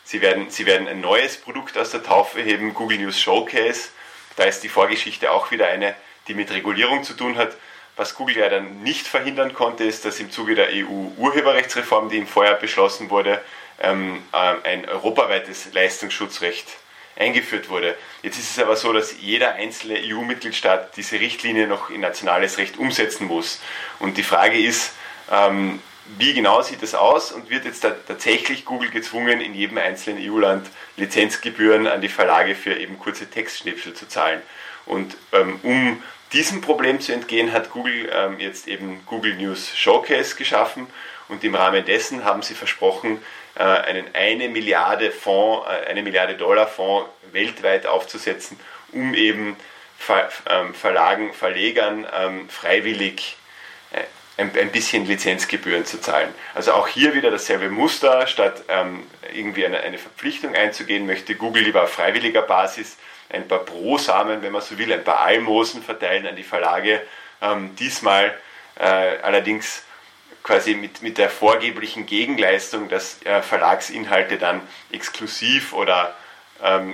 [0.09, 3.91] sie, werden, sie werden ein neues Produkt aus der Taufe heben, Google News Showcase.
[4.37, 5.95] Da ist die Vorgeschichte auch wieder eine,
[6.29, 7.57] die mit Regulierung zu tun hat.
[7.97, 12.27] Was Google ja dann nicht verhindern konnte, ist, dass im Zuge der EU-Urheberrechtsreform, die im
[12.27, 13.43] Vorjahr beschlossen wurde,
[13.81, 16.67] ähm, äh, ein europaweites Leistungsschutzrecht
[17.17, 17.95] eingeführt wurde.
[18.23, 22.79] Jetzt ist es aber so, dass jeder einzelne EU-Mitgliedstaat diese Richtlinie noch in nationales Recht
[22.79, 23.61] umsetzen muss.
[23.99, 24.93] Und die Frage ist,
[25.31, 25.83] ähm,
[26.17, 30.69] wie genau sieht das aus und wird jetzt tatsächlich Google gezwungen, in jedem einzelnen EU-Land
[30.97, 34.41] Lizenzgebühren an die Verlage für eben kurze Textschnipsel zu zahlen?
[34.87, 40.37] Und ähm, um diesem Problem zu entgehen, hat Google ähm, jetzt eben Google News Showcase
[40.37, 40.87] geschaffen
[41.29, 43.21] und im Rahmen dessen haben sie versprochen,
[43.55, 48.59] äh, einen eine Milliarde Fonds, äh, eine Milliarde Dollar Fonds weltweit aufzusetzen,
[48.93, 49.57] um eben
[49.99, 53.37] Ver, ähm, Verlagen, Verlegern ähm, freiwillig
[53.91, 54.05] äh,
[54.39, 56.33] ein, ein, bisschen Lizenzgebühren zu zahlen.
[56.55, 61.65] Also auch hier wieder dasselbe Muster, statt ähm, irgendwie eine, eine Verpflichtung einzugehen, möchte Google
[61.65, 62.97] lieber auf freiwilliger Basis
[63.31, 67.03] ein paar Brosamen, wenn man so will, ein paar Almosen verteilen an die Verlage.
[67.43, 68.35] Ähm, diesmal
[68.77, 68.85] äh,
[69.23, 69.83] allerdings
[70.43, 76.17] quasi mit, mit der vorgeblichen Gegenleistung, dass äh, Verlagsinhalte dann exklusiv oder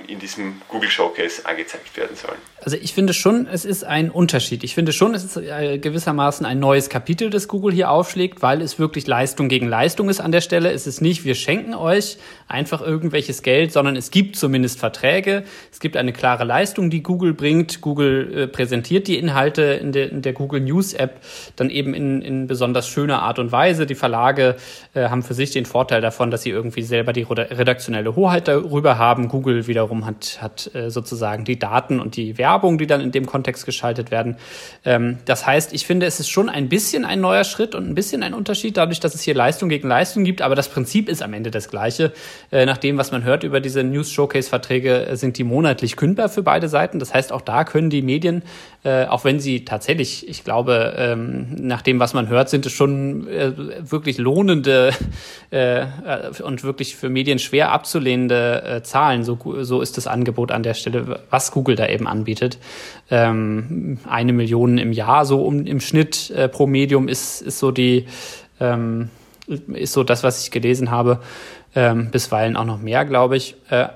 [0.07, 2.37] in diesem Google Showcase angezeigt werden sollen.
[2.65, 4.63] Also ich finde schon, es ist ein Unterschied.
[4.63, 8.61] Ich finde schon, es ist äh, gewissermaßen ein neues Kapitel, das Google hier aufschlägt, weil
[8.61, 10.71] es wirklich Leistung gegen Leistung ist an der Stelle.
[10.71, 15.43] Es ist nicht, wir schenken euch einfach irgendwelches Geld, sondern es gibt zumindest Verträge.
[15.71, 17.81] Es gibt eine klare Leistung, die Google bringt.
[17.81, 21.21] Google äh, präsentiert die Inhalte in der, in der, Google News App
[21.55, 23.85] dann eben in, in besonders schöner Art und Weise.
[23.85, 24.55] Die Verlage
[24.93, 28.97] äh, haben für sich den Vorteil davon, dass sie irgendwie selber die redaktionelle Hoheit darüber
[28.97, 29.27] haben.
[29.27, 33.11] Google Google wiederum hat, hat äh, sozusagen die Daten und die Werbung, die dann in
[33.11, 34.35] dem Kontext geschaltet werden.
[34.83, 37.95] Ähm, das heißt, ich finde, es ist schon ein bisschen ein neuer Schritt und ein
[37.95, 41.23] bisschen ein Unterschied, dadurch, dass es hier Leistung gegen Leistung gibt, aber das Prinzip ist
[41.23, 42.11] am Ende das gleiche.
[42.51, 46.27] Äh, nach dem, was man hört über diese News Showcase-Verträge, äh, sind die monatlich kündbar
[46.27, 46.99] für beide Seiten.
[46.99, 48.43] Das heißt, auch da können die Medien,
[49.09, 53.25] auch wenn sie tatsächlich, ich glaube, ähm, nach dem, was man hört, sind es schon
[53.25, 54.91] wirklich lohnende
[55.51, 61.21] und wirklich für Medien schwer abzulehnende Zahlen, so so ist das Angebot an der Stelle,
[61.29, 62.57] was Google da eben anbietet.
[63.09, 67.71] Ähm, eine Million im Jahr, so um, im Schnitt äh, pro Medium ist, ist so
[67.71, 68.05] die,
[68.59, 69.09] ähm,
[69.47, 71.19] ist so das, was ich gelesen habe.
[71.75, 73.55] Ähm, bisweilen auch noch mehr, glaube ich.
[73.69, 73.87] Äh,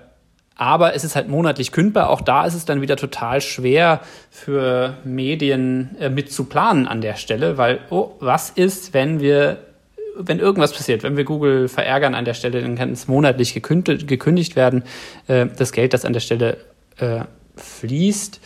[0.60, 2.10] aber es ist halt monatlich kündbar.
[2.10, 7.00] Auch da ist es dann wieder total schwer für Medien äh, mit zu planen an
[7.00, 9.69] der Stelle, weil, oh, was ist, wenn wir
[10.18, 14.08] wenn irgendwas passiert, wenn wir Google verärgern an der Stelle, dann kann es monatlich gekündigt,
[14.08, 14.84] gekündigt werden,
[15.28, 16.58] äh, das Geld, das an der Stelle
[16.98, 17.22] äh,
[17.56, 18.40] fließt.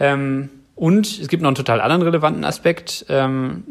[0.00, 3.64] Ähm, und es gibt noch einen total anderen relevanten Aspekt, ähm,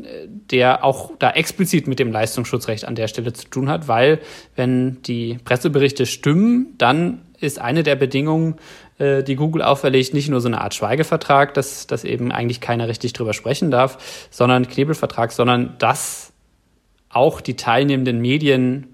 [0.52, 4.20] der auch da explizit mit dem Leistungsschutzrecht an der Stelle zu tun hat, weil
[4.58, 8.56] wenn die Presseberichte stimmen, dann ist eine der Bedingungen,
[8.98, 12.90] äh, die Google auferlegt, nicht nur so eine Art Schweigevertrag, dass, dass eben eigentlich keiner
[12.90, 16.27] richtig drüber sprechen darf, sondern Knebelvertrag, sondern dass
[17.18, 18.88] auch die teilnehmenden Medien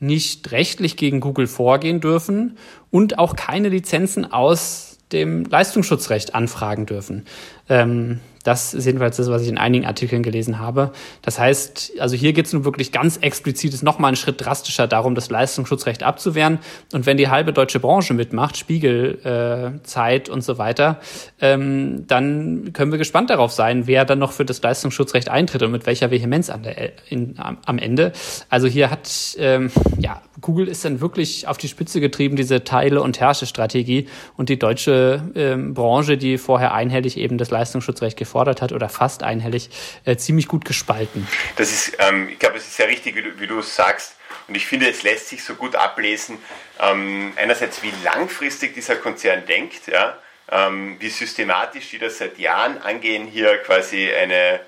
[0.00, 2.58] nicht rechtlich gegen Google vorgehen dürfen
[2.90, 7.24] und auch keine Lizenzen aus dem Leistungsschutzrecht anfragen dürfen.
[7.68, 10.92] Ähm, das ist jedenfalls das, was ich in einigen Artikeln gelesen habe.
[11.22, 14.86] Das heißt, also hier geht es nun wirklich ganz explizit, ist nochmal einen Schritt drastischer
[14.86, 16.58] darum, das Leistungsschutzrecht abzuwehren.
[16.92, 21.00] Und wenn die halbe deutsche Branche mitmacht, Spiegel, äh, Zeit und so weiter,
[21.40, 25.70] ähm, dann können wir gespannt darauf sein, wer dann noch für das Leistungsschutzrecht eintritt und
[25.70, 28.12] mit welcher Vehemenz an der, in, am Ende.
[28.48, 33.02] Also hier hat, ähm, ja, Google ist dann wirklich auf die Spitze getrieben, diese Teile-
[33.02, 34.08] und Herrsche-Strategie.
[34.36, 39.22] Und die deutsche ähm, Branche, die vorher einhellig eben das Leistungsschutzrecht gefordert hat oder fast
[39.22, 39.68] einhellig,
[40.06, 41.28] äh, ziemlich gut gespalten.
[41.56, 44.16] Das ist, ähm, ich glaube, es ist sehr richtig, wie du, wie du sagst.
[44.48, 46.38] Und ich finde, es lässt sich so gut ablesen,
[46.80, 50.16] ähm, einerseits, wie langfristig dieser Konzern denkt, ja,
[50.50, 54.60] ähm, wie systematisch die das seit Jahren angehen, hier quasi eine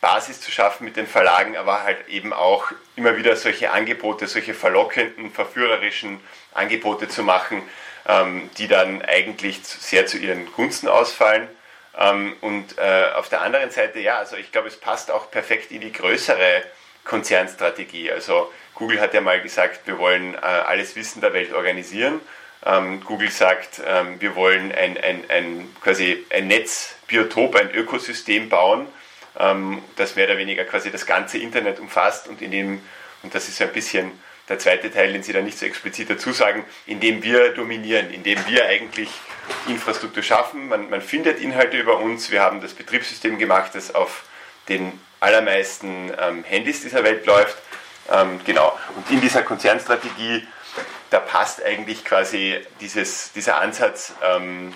[0.00, 4.54] Basis zu schaffen mit den Verlagen, aber halt eben auch immer wieder solche Angebote, solche
[4.54, 6.20] verlockenden, verführerischen
[6.54, 7.62] Angebote zu machen,
[8.06, 11.48] ähm, die dann eigentlich sehr zu ihren Gunsten ausfallen.
[11.98, 15.72] Ähm, und äh, auf der anderen Seite, ja, also ich glaube, es passt auch perfekt
[15.72, 16.62] in die größere
[17.04, 18.10] Konzernstrategie.
[18.12, 22.20] Also Google hat ja mal gesagt, wir wollen äh, alles Wissen der Welt organisieren.
[22.64, 28.86] Ähm, Google sagt, ähm, wir wollen ein, ein, ein, quasi ein Netzbiotop, ein Ökosystem bauen,
[29.38, 32.82] ähm, das mehr oder weniger quasi das ganze Internet umfasst und in dem,
[33.22, 34.12] und das ist ein bisschen
[34.50, 38.10] der zweite Teil, den Sie da nicht so explizit dazu sagen, in dem wir dominieren,
[38.10, 39.08] in dem wir eigentlich
[39.68, 40.68] Infrastruktur schaffen.
[40.68, 42.30] Man, man findet Inhalte über uns.
[42.30, 44.24] Wir haben das Betriebssystem gemacht, das auf
[44.68, 47.56] den allermeisten ähm, Handys dieser Welt läuft.
[48.10, 48.76] Ähm, genau.
[48.96, 50.46] Und in dieser Konzernstrategie,
[51.10, 54.72] da passt eigentlich quasi dieses, dieser Ansatz, ähm,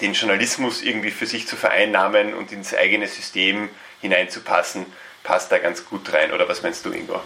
[0.00, 3.68] den Journalismus irgendwie für sich zu vereinnahmen und ins eigene System
[4.00, 4.86] hineinzupassen,
[5.22, 6.32] passt da ganz gut rein.
[6.32, 7.20] Oder was meinst du, Ingo?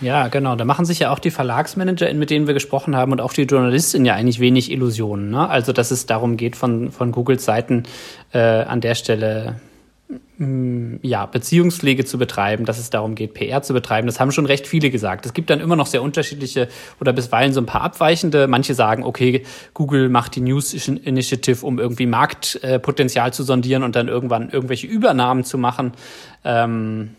[0.00, 0.56] Ja, genau.
[0.56, 3.42] Da machen sich ja auch die Verlagsmanager, mit denen wir gesprochen haben, und auch die
[3.42, 5.30] Journalistinnen ja eigentlich wenig Illusionen.
[5.30, 5.48] Ne?
[5.48, 7.84] Also, dass es darum geht, von, von Googles Seiten
[8.32, 9.56] äh, an der Stelle
[10.38, 14.06] mm, ja, Beziehungspflege zu betreiben, dass es darum geht, PR zu betreiben.
[14.06, 15.26] Das haben schon recht viele gesagt.
[15.26, 18.46] Es gibt dann immer noch sehr unterschiedliche oder bisweilen so ein paar abweichende.
[18.46, 19.42] Manche sagen, okay,
[19.74, 25.44] Google macht die News Initiative, um irgendwie Marktpotenzial zu sondieren und dann irgendwann irgendwelche Übernahmen
[25.44, 25.92] zu machen.
[26.42, 27.16] Ähm,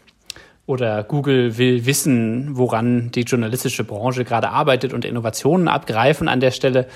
[0.71, 6.51] oder Google will wissen, woran die journalistische Branche gerade arbeitet und Innovationen abgreifen an der
[6.51, 6.87] Stelle.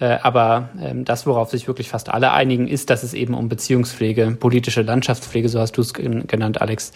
[0.00, 3.48] Äh, aber ähm, das, worauf sich wirklich fast alle einigen, ist, dass es eben um
[3.48, 6.92] Beziehungspflege, politische Landschaftspflege, so hast du es genannt, Alex,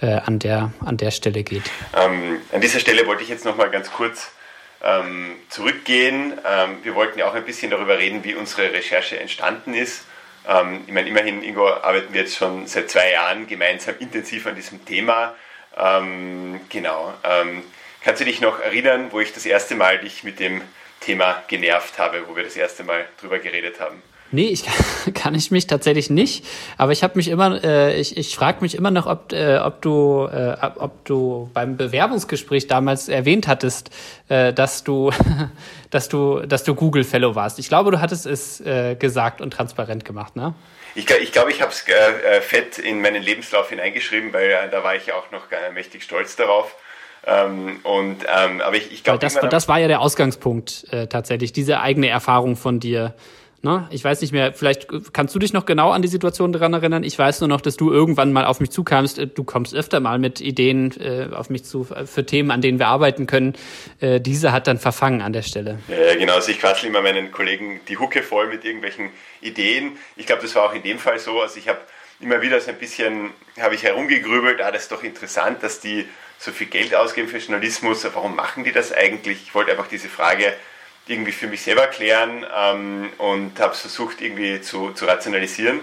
[0.00, 1.70] äh, an, der, an der Stelle geht.
[1.94, 4.32] Ähm, an dieser Stelle wollte ich jetzt noch mal ganz kurz
[4.82, 6.32] ähm, zurückgehen.
[6.50, 10.06] Ähm, wir wollten ja auch ein bisschen darüber reden, wie unsere Recherche entstanden ist.
[10.48, 14.54] Ähm, ich meine, immerhin, Ingo, arbeiten wir jetzt schon seit zwei Jahren gemeinsam intensiv an
[14.54, 15.34] diesem Thema.
[15.76, 17.12] Ähm, genau.
[17.24, 17.62] Ähm,
[18.02, 20.62] kannst du dich noch erinnern, wo ich das erste Mal dich mit dem
[21.00, 24.02] Thema genervt habe, wo wir das erste Mal drüber geredet haben?
[24.32, 24.64] Nee, ich
[25.14, 26.44] kann ich mich tatsächlich nicht.
[26.78, 29.82] Aber ich habe mich immer, äh, ich, ich frage mich immer noch, ob, äh, ob
[29.82, 33.90] du, äh, ob du beim Bewerbungsgespräch damals erwähnt hattest,
[34.28, 35.12] äh, dass du,
[35.90, 37.58] dass du, dass du Google Fellow warst.
[37.58, 40.54] Ich glaube, du hattest es äh, gesagt und transparent gemacht, ne?
[40.94, 44.70] Ich glaube, ich, glaub, ich habe es äh, fett in meinen Lebenslauf hineingeschrieben, weil äh,
[44.70, 46.76] da war ich auch noch äh, mächtig stolz darauf.
[47.24, 51.52] Ähm, und, ähm, aber ich, ich glaube, das, das war ja der Ausgangspunkt äh, tatsächlich,
[51.52, 53.14] diese eigene Erfahrung von dir
[53.64, 53.86] Ne?
[53.90, 57.04] Ich weiß nicht mehr, vielleicht kannst du dich noch genau an die Situation daran erinnern.
[57.04, 59.20] Ich weiß nur noch, dass du irgendwann mal auf mich zukamst.
[59.20, 62.60] Äh, du kommst öfter mal mit Ideen äh, auf mich zu äh, für Themen, an
[62.60, 63.54] denen wir arbeiten können.
[64.00, 65.78] Äh, diese hat dann verfangen an der Stelle.
[65.86, 66.34] Ja, genau.
[66.34, 69.92] Also ich quatsche immer meinen Kollegen die Hucke voll mit irgendwelchen Ideen.
[70.16, 71.40] Ich glaube, das war auch in dem Fall so.
[71.40, 71.78] Also ich habe
[72.18, 76.06] immer wieder so ein bisschen, habe ich herumgegrübelt, ah, das ist doch interessant, dass die
[76.36, 78.04] so viel Geld ausgeben für Journalismus.
[78.12, 79.40] Warum machen die das eigentlich?
[79.44, 80.52] Ich wollte einfach diese Frage
[81.06, 85.80] irgendwie für mich selber klären ähm, und habe es versucht irgendwie zu, zu rationalisieren.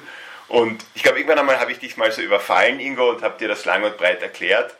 [0.47, 3.47] Und ich glaube, irgendwann einmal habe ich dich mal so überfallen, Ingo, und habe dir
[3.47, 4.75] das lang und breit erklärt.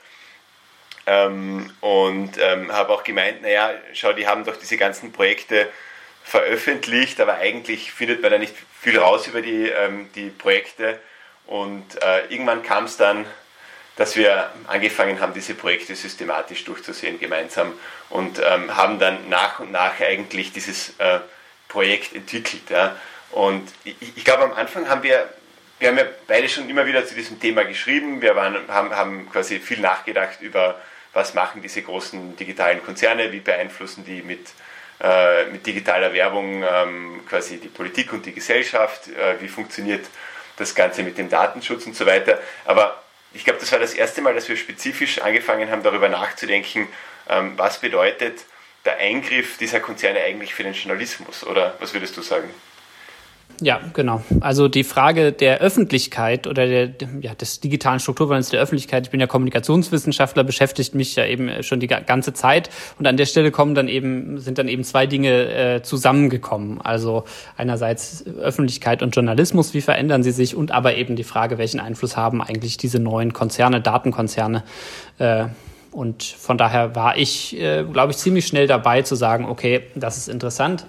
[1.06, 5.68] Ähm, und ähm, habe auch gemeint, naja, schau, die haben doch diese ganzen Projekte
[6.24, 11.00] veröffentlicht, aber eigentlich findet man da nicht viel raus über die, ähm, die Projekte.
[11.48, 13.26] Und äh, irgendwann kam es dann
[14.00, 17.74] dass wir angefangen haben, diese Projekte systematisch durchzusehen gemeinsam
[18.10, 21.20] und ähm, haben dann nach und nach eigentlich dieses äh,
[21.68, 22.70] Projekt entwickelt.
[22.70, 22.96] Ja.
[23.32, 25.28] Und ich, ich glaube, am Anfang haben wir,
[25.80, 29.30] wir haben ja beide schon immer wieder zu diesem Thema geschrieben, wir waren, haben, haben
[29.30, 30.80] quasi viel nachgedacht über,
[31.12, 34.48] was machen diese großen digitalen Konzerne, wie beeinflussen die mit
[35.02, 40.06] äh, mit digitaler Werbung ähm, quasi die Politik und die Gesellschaft, äh, wie funktioniert
[40.56, 42.40] das Ganze mit dem Datenschutz und so weiter.
[42.66, 43.02] Aber
[43.34, 46.88] ich glaube, das war das erste Mal, dass wir spezifisch angefangen haben, darüber nachzudenken,
[47.28, 48.46] ähm, was bedeutet
[48.86, 51.46] der Eingriff dieser Konzerne eigentlich für den Journalismus?
[51.46, 52.50] Oder was würdest du sagen?
[53.62, 54.22] Ja, genau.
[54.40, 56.92] Also die Frage der Öffentlichkeit oder der,
[57.22, 61.80] ja, des digitalen Strukturwandels der Öffentlichkeit, ich bin ja Kommunikationswissenschaftler, beschäftigt mich ja eben schon
[61.80, 62.70] die ganze Zeit
[63.00, 66.80] und an der Stelle kommen dann eben, sind dann eben zwei Dinge äh, zusammengekommen.
[66.82, 67.26] Also
[67.58, 72.16] einerseits Öffentlichkeit und Journalismus, wie verändern sie sich und aber eben die Frage, welchen Einfluss
[72.16, 74.64] haben eigentlich diese neuen Konzerne, Datenkonzerne
[75.18, 75.46] äh,
[75.92, 80.18] und von daher war ich, äh, glaube ich, ziemlich schnell dabei zu sagen, okay, das
[80.18, 80.86] ist interessant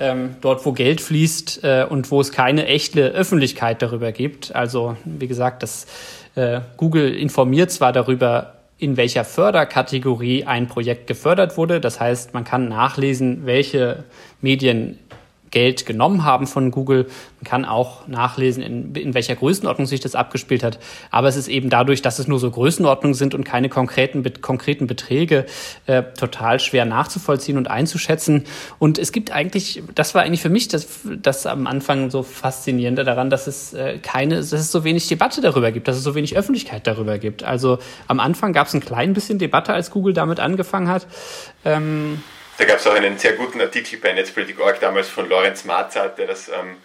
[0.00, 4.54] ähm, dort, wo Geld fließt äh, und wo es keine echte Öffentlichkeit darüber gibt.
[4.54, 5.86] Also wie gesagt, das
[6.34, 11.80] äh, Google informiert zwar darüber, in welcher Förderkategorie ein Projekt gefördert wurde.
[11.80, 14.04] Das heißt, man kann nachlesen, welche
[14.40, 14.98] Medien
[15.50, 17.06] Geld genommen haben von Google.
[17.40, 20.78] Man kann auch nachlesen, in, in welcher Größenordnung sich das abgespielt hat.
[21.10, 24.86] Aber es ist eben dadurch, dass es nur so Größenordnungen sind und keine konkreten, konkreten
[24.86, 25.46] Beträge,
[25.86, 28.44] äh, total schwer nachzuvollziehen und einzuschätzen.
[28.78, 30.86] Und es gibt eigentlich, das war eigentlich für mich das,
[31.22, 35.40] das am Anfang so faszinierende daran, dass es äh, keine, dass es so wenig Debatte
[35.40, 37.42] darüber gibt, dass es so wenig Öffentlichkeit darüber gibt.
[37.42, 41.06] Also am Anfang gab es ein klein bisschen Debatte, als Google damit angefangen hat.
[41.64, 42.22] Ähm,
[42.58, 46.26] da gab es auch einen sehr guten Artikel bei Netzpolitik.org damals von Lorenz Marzart, der
[46.26, 46.76] das ähm,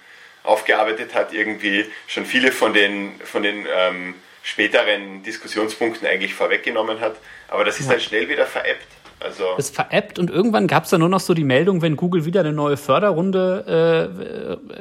[0.44, 7.16] aufgearbeitet hat, irgendwie schon viele von den, von den ähm, späteren Diskussionspunkten eigentlich vorweggenommen hat.
[7.48, 7.94] Aber das ist ja.
[7.94, 8.88] dann schnell wieder veräppt.
[9.20, 12.26] Also es veräppt und irgendwann gab es dann nur noch so die Meldung, wenn Google
[12.26, 14.10] wieder eine neue Förderrunde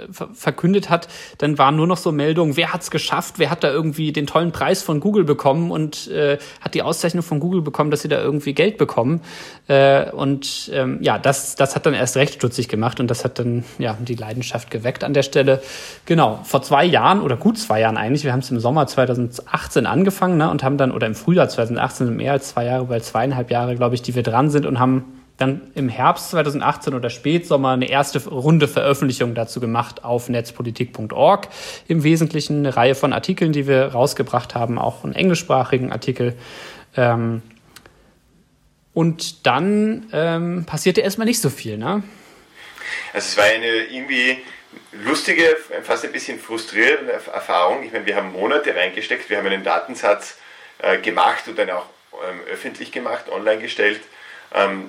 [0.09, 3.63] äh, ver verkündet hat, dann waren nur noch so Meldungen, wer hat's geschafft, wer hat
[3.63, 7.63] da irgendwie den tollen Preis von Google bekommen und äh, hat die Auszeichnung von Google
[7.63, 9.21] bekommen, dass sie da irgendwie Geld bekommen.
[9.69, 13.39] Äh, und ähm, ja, das, das hat dann erst recht stutzig gemacht und das hat
[13.39, 15.63] dann ja die Leidenschaft geweckt an der Stelle.
[16.07, 19.87] Genau, vor zwei Jahren oder gut zwei Jahren eigentlich, wir haben es im Sommer 2018
[19.87, 23.51] angefangen ne, und haben dann, oder im Frühjahr 2018, mehr als zwei Jahre, weil zweieinhalb
[23.51, 27.71] Jahre, glaube ich, die wir dran sind und haben dann im Herbst 2018 oder Spätsommer
[27.71, 31.49] eine erste Runde Veröffentlichung dazu gemacht auf netzpolitik.org.
[31.89, 36.37] Im Wesentlichen eine Reihe von Artikeln, die wir rausgebracht haben, auch einen englischsprachigen Artikel.
[36.97, 37.43] Ähm,
[38.95, 42.03] und dann ähm, passierte erstmal nicht so viel, ne?
[43.13, 44.39] Also es war eine irgendwie
[45.05, 47.83] lustige, fast ein bisschen frustrierende Erfahrung.
[47.85, 50.39] Ich meine, wir haben Monate reingesteckt, wir haben einen Datensatz
[50.79, 51.87] äh, gemacht und dann auch
[52.29, 54.01] ähm, öffentlich gemacht, online gestellt,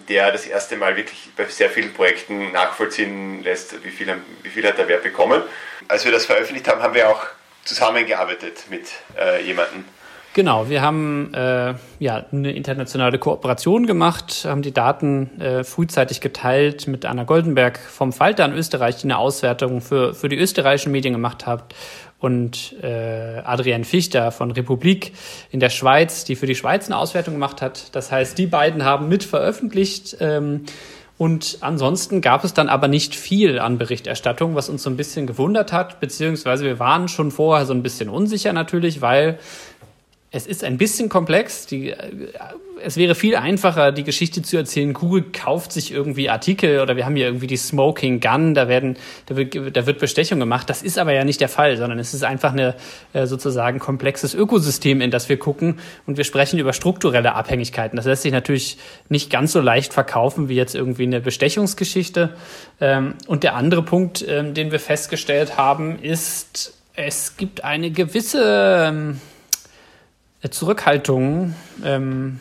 [0.10, 4.68] der das erste Mal wirklich bei sehr vielen Projekten nachvollziehen lässt, wie viel, wie viel
[4.68, 5.42] hat der Wer bekommen.
[5.88, 7.26] Als wir das veröffentlicht haben, haben wir auch
[7.64, 9.86] zusammengearbeitet mit äh, jemandem.
[10.34, 16.88] Genau, wir haben äh, ja eine internationale Kooperation gemacht, haben die Daten äh, frühzeitig geteilt
[16.88, 21.14] mit Anna Goldenberg vom Falter in Österreich, die eine Auswertung für, für die österreichischen Medien
[21.14, 21.76] gemacht hat
[22.24, 25.12] und äh, Adrian Fichter von Republik
[25.52, 27.94] in der Schweiz, die für die Schweiz eine Auswertung gemacht hat.
[27.94, 30.16] Das heißt, die beiden haben mit veröffentlicht.
[30.22, 30.62] Ähm,
[31.18, 35.28] und ansonsten gab es dann aber nicht viel an Berichterstattung, was uns so ein bisschen
[35.28, 39.38] gewundert hat, beziehungsweise wir waren schon vorher so ein bisschen unsicher natürlich, weil
[40.36, 41.68] es ist ein bisschen komplex.
[41.68, 41.96] Die, äh,
[42.84, 44.92] es wäre viel einfacher, die Geschichte zu erzählen.
[44.92, 48.98] Google kauft sich irgendwie Artikel oder wir haben hier irgendwie die Smoking Gun, da werden,
[49.28, 50.70] da wird, da wird Bestechung gemacht.
[50.72, 52.74] Das ist aber ja nicht der Fall, sondern es ist einfach eine
[53.14, 57.96] äh, sozusagen komplexes Ökosystem, in das wir gucken und wir sprechen über strukturelle Abhängigkeiten.
[57.96, 62.36] Das lässt sich natürlich nicht ganz so leicht verkaufen wie jetzt irgendwie eine Bestechungsgeschichte.
[62.82, 68.88] Ähm, und der andere Punkt, ähm, den wir festgestellt haben, ist, es gibt eine gewisse
[68.90, 69.22] ähm,
[70.52, 72.40] Zurückhaltung ähm,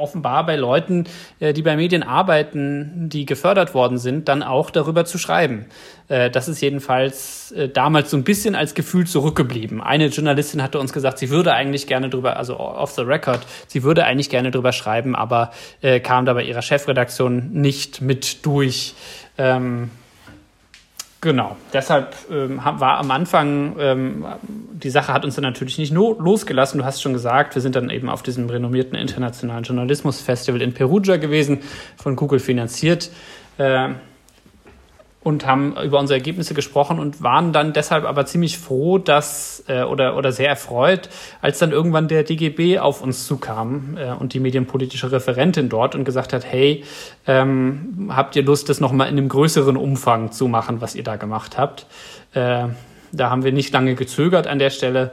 [0.00, 1.04] offenbar bei Leuten,
[1.38, 5.66] äh, die bei Medien arbeiten, die gefördert worden sind, dann auch darüber zu schreiben.
[6.08, 9.80] Äh, das ist jedenfalls äh, damals so ein bisschen als Gefühl zurückgeblieben.
[9.80, 13.82] Eine Journalistin hatte uns gesagt, sie würde eigentlich gerne drüber, also off the record, sie
[13.82, 15.50] würde eigentlich gerne drüber schreiben, aber
[16.02, 18.94] kam da bei ihrer Chefredaktion nicht mit durch.
[19.36, 19.90] Ähm,
[21.22, 24.24] Genau, deshalb ähm, war am Anfang, ähm,
[24.72, 26.78] die Sache hat uns dann natürlich nicht losgelassen.
[26.78, 31.18] Du hast schon gesagt, wir sind dann eben auf diesem renommierten internationalen Journalismusfestival in Perugia
[31.18, 31.58] gewesen,
[32.02, 33.10] von Google finanziert.
[33.58, 33.90] Äh,
[35.22, 39.82] und haben über unsere Ergebnisse gesprochen und waren dann deshalb aber ziemlich froh, dass äh,
[39.82, 41.10] oder oder sehr erfreut,
[41.42, 46.04] als dann irgendwann der DGB auf uns zukam äh, und die medienpolitische Referentin dort und
[46.04, 46.84] gesagt hat, hey,
[47.26, 51.16] ähm, habt ihr Lust, das nochmal in einem größeren Umfang zu machen, was ihr da
[51.16, 51.86] gemacht habt?
[52.32, 52.68] Äh,
[53.12, 55.10] da haben wir nicht lange gezögert an der Stelle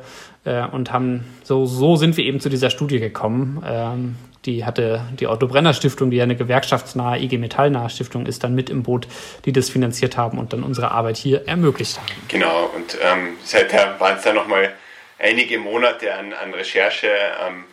[0.47, 3.63] äh, und haben so, so sind wir eben zu dieser Studie gekommen.
[3.67, 8.43] Ähm, die hatte die Otto Brenner Stiftung, die ja eine gewerkschaftsnahe, IG Metallnahe Stiftung ist,
[8.43, 9.07] dann mit im Boot,
[9.43, 12.07] die das finanziert haben und dann unsere Arbeit hier ermöglicht haben.
[12.29, 14.73] Genau, und ähm, seither waren es dann nochmal
[15.19, 17.09] einige Monate an, an Recherche.
[17.45, 17.65] Ähm,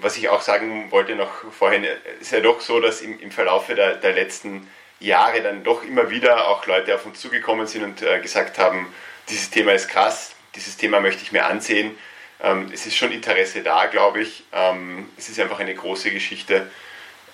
[0.00, 1.84] was ich auch sagen wollte noch vorhin,
[2.20, 4.66] ist ja doch so, dass im, im Verlaufe der, der letzten
[5.00, 8.86] Jahre dann doch immer wieder auch Leute auf uns zugekommen sind und äh, gesagt haben,
[9.28, 11.96] dieses Thema ist krass, dieses Thema möchte ich mir ansehen.
[12.42, 14.44] Ähm, es ist schon Interesse da, glaube ich.
[14.52, 16.70] Ähm, es ist einfach eine große Geschichte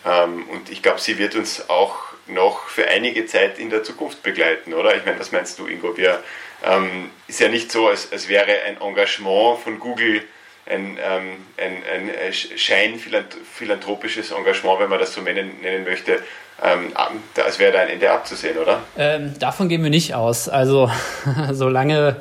[0.06, 1.96] ähm, und ich glaube, sie wird uns auch
[2.28, 4.96] noch für einige Zeit in der Zukunft begleiten, oder?
[4.96, 5.96] Ich meine, was meinst du, Ingo?
[5.96, 6.22] Wir,
[6.64, 10.22] ähm, ist ja nicht so, als, als wäre ein Engagement von Google
[10.66, 16.22] ein, ähm, ein, ein scheinphilanthropisches Engagement, wenn man das so nennen, nennen möchte,
[16.62, 16.92] ähm,
[17.36, 18.82] als wäre da ein Ende abzusehen, oder?
[18.96, 20.48] Ähm, davon gehen wir nicht aus.
[20.48, 20.90] Also
[21.52, 22.16] solange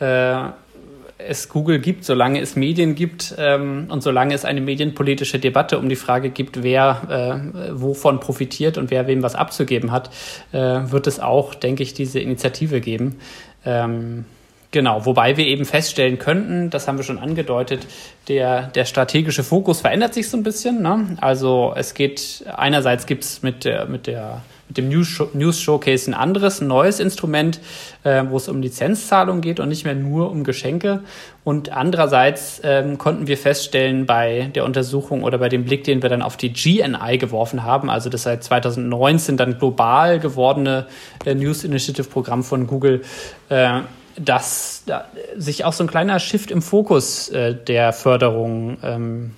[0.00, 5.88] es Google gibt, solange es Medien gibt ähm, und solange es eine medienpolitische Debatte um
[5.88, 10.10] die Frage gibt, wer äh, wovon profitiert und wer wem was abzugeben hat,
[10.52, 13.16] äh, wird es auch, denke ich, diese Initiative geben.
[13.64, 14.24] Ähm,
[14.70, 17.86] Genau, wobei wir eben feststellen könnten, das haben wir schon angedeutet,
[18.28, 20.82] der, der strategische Fokus verändert sich so ein bisschen.
[20.82, 21.16] Ne?
[21.22, 26.10] Also es geht, einerseits gibt es mit der, mit der mit dem News, News Showcase
[26.10, 27.58] ein anderes, ein neues Instrument,
[28.04, 31.00] äh, wo es um Lizenzzahlung geht und nicht mehr nur um Geschenke.
[31.42, 36.10] Und andererseits ähm, konnten wir feststellen bei der Untersuchung oder bei dem Blick, den wir
[36.10, 40.86] dann auf die GNI geworfen haben, also das seit 2019 dann global gewordene
[41.24, 43.02] äh, News Initiative Programm von Google,
[43.48, 43.80] äh,
[44.20, 45.06] dass da
[45.36, 49.30] sich auch so ein kleiner Shift im Fokus äh, der Förderung ähm,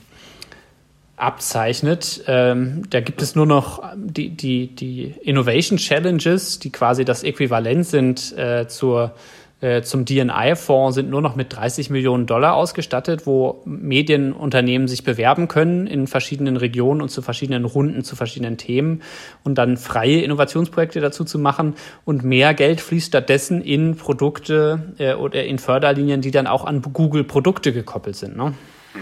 [1.16, 2.24] abzeichnet.
[2.26, 7.86] Ähm, da gibt es nur noch die, die, die Innovation Challenges, die quasi das Äquivalent
[7.86, 9.14] sind äh, zur
[9.60, 15.48] äh, zum DNI-Fonds sind nur noch mit 30 Millionen Dollar ausgestattet, wo Medienunternehmen sich bewerben
[15.48, 19.02] können in verschiedenen Regionen und zu verschiedenen Runden, zu verschiedenen Themen
[19.44, 21.76] und dann freie Innovationsprojekte dazu zu machen.
[22.06, 26.80] Und mehr Geld fließt stattdessen in Produkte äh, oder in Förderlinien, die dann auch an
[26.80, 28.38] Google-Produkte gekoppelt sind.
[28.38, 28.54] Ne?
[28.94, 29.00] Mhm.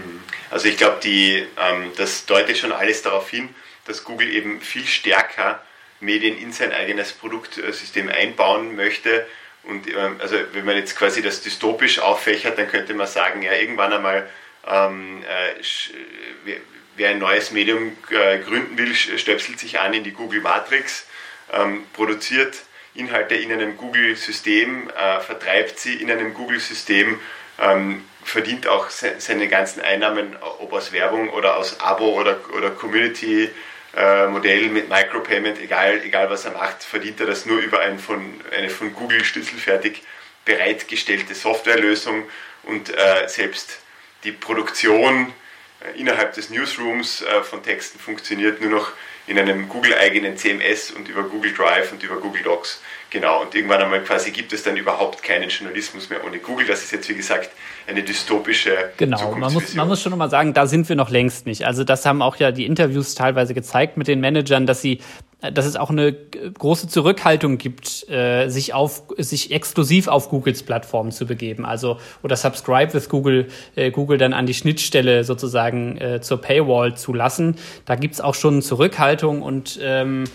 [0.51, 3.47] Also ich glaube, ähm, das deutet schon alles darauf hin,
[3.85, 5.61] dass Google eben viel stärker
[6.01, 9.25] Medien in sein eigenes Produktsystem einbauen möchte
[9.63, 13.53] und ähm, also wenn man jetzt quasi das dystopisch auffächert, dann könnte man sagen, ja,
[13.53, 14.29] irgendwann einmal,
[14.67, 16.55] ähm, äh,
[16.95, 21.07] wer ein neues Medium äh, gründen will, stöpselt sich an in die Google Matrix,
[21.51, 22.55] ähm, produziert
[22.93, 27.19] Inhalte in einem Google-System, äh, vertreibt sie in einem Google-System,
[27.59, 32.71] ähm, verdient auch se seine ganzen Einnahmen, ob aus Werbung oder aus Abo oder, oder
[32.71, 33.49] Community
[33.95, 37.99] äh, Modell mit Micropayment, egal, egal was er macht, verdient er das nur über ein
[37.99, 40.03] von, eine von Google schlüsselfertig
[40.45, 42.23] bereitgestellte Softwarelösung
[42.63, 43.79] und äh, selbst
[44.23, 45.33] die Produktion
[45.81, 48.91] äh, innerhalb des Newsrooms äh, von Texten funktioniert nur noch
[49.27, 52.81] in einem Google-eigenen CMS und über Google Drive und über Google Docs.
[53.11, 56.67] Genau, und irgendwann einmal quasi gibt es dann überhaupt keinen Journalismus mehr ohne Google.
[56.67, 57.49] Das ist jetzt, wie gesagt,
[57.87, 61.45] eine dystopische Genau, man muss, man muss schon mal sagen, da sind wir noch längst
[61.45, 61.65] nicht.
[61.65, 64.99] Also das haben auch ja die Interviews teilweise gezeigt mit den Managern, dass sie
[65.41, 71.11] dass es auch eine große Zurückhaltung gibt, äh, sich auf sich exklusiv auf Googles Plattform
[71.11, 76.19] zu begeben, also oder Subscribe with Google, äh, Google dann an die Schnittstelle sozusagen äh,
[76.19, 77.55] zur Paywall zu lassen.
[77.85, 80.25] Da gibt's auch schon Zurückhaltung und ähm,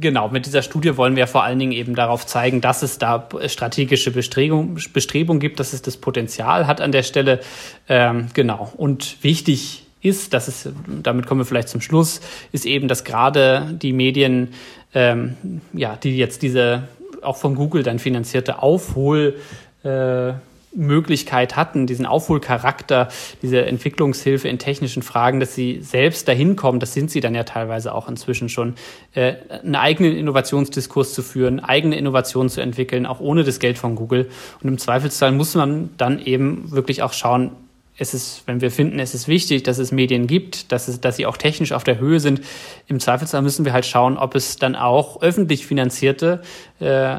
[0.00, 3.28] Genau, mit dieser Studie wollen wir vor allen Dingen eben darauf zeigen, dass es da
[3.46, 7.40] strategische Bestrebungen Bestrebung gibt, dass es das Potenzial hat an der Stelle.
[7.88, 8.72] Ähm, genau.
[8.76, 10.68] Und wichtig ist, dass es,
[11.02, 12.20] damit kommen wir vielleicht zum Schluss,
[12.50, 14.48] ist eben, dass gerade die Medien,
[14.94, 15.36] ähm,
[15.72, 16.88] ja, die jetzt diese
[17.22, 19.36] auch von Google dann finanzierte Aufhol
[19.84, 20.32] äh,
[20.74, 23.08] Möglichkeit hatten, diesen Aufholcharakter,
[23.42, 27.44] diese Entwicklungshilfe in technischen Fragen, dass sie selbst dahin kommen, das sind sie dann ja
[27.44, 28.74] teilweise auch inzwischen schon,
[29.14, 33.94] äh, einen eigenen Innovationsdiskurs zu führen, eigene Innovationen zu entwickeln, auch ohne das Geld von
[33.96, 34.30] Google.
[34.62, 37.52] Und im Zweifelsfall muss man dann eben wirklich auch schauen,
[37.98, 41.16] es ist, wenn wir finden, es ist wichtig, dass es Medien gibt, dass, es, dass
[41.16, 42.40] sie auch technisch auf der Höhe sind,
[42.88, 46.42] im Zweifelsfall müssen wir halt schauen, ob es dann auch öffentlich finanzierte
[46.80, 47.16] äh,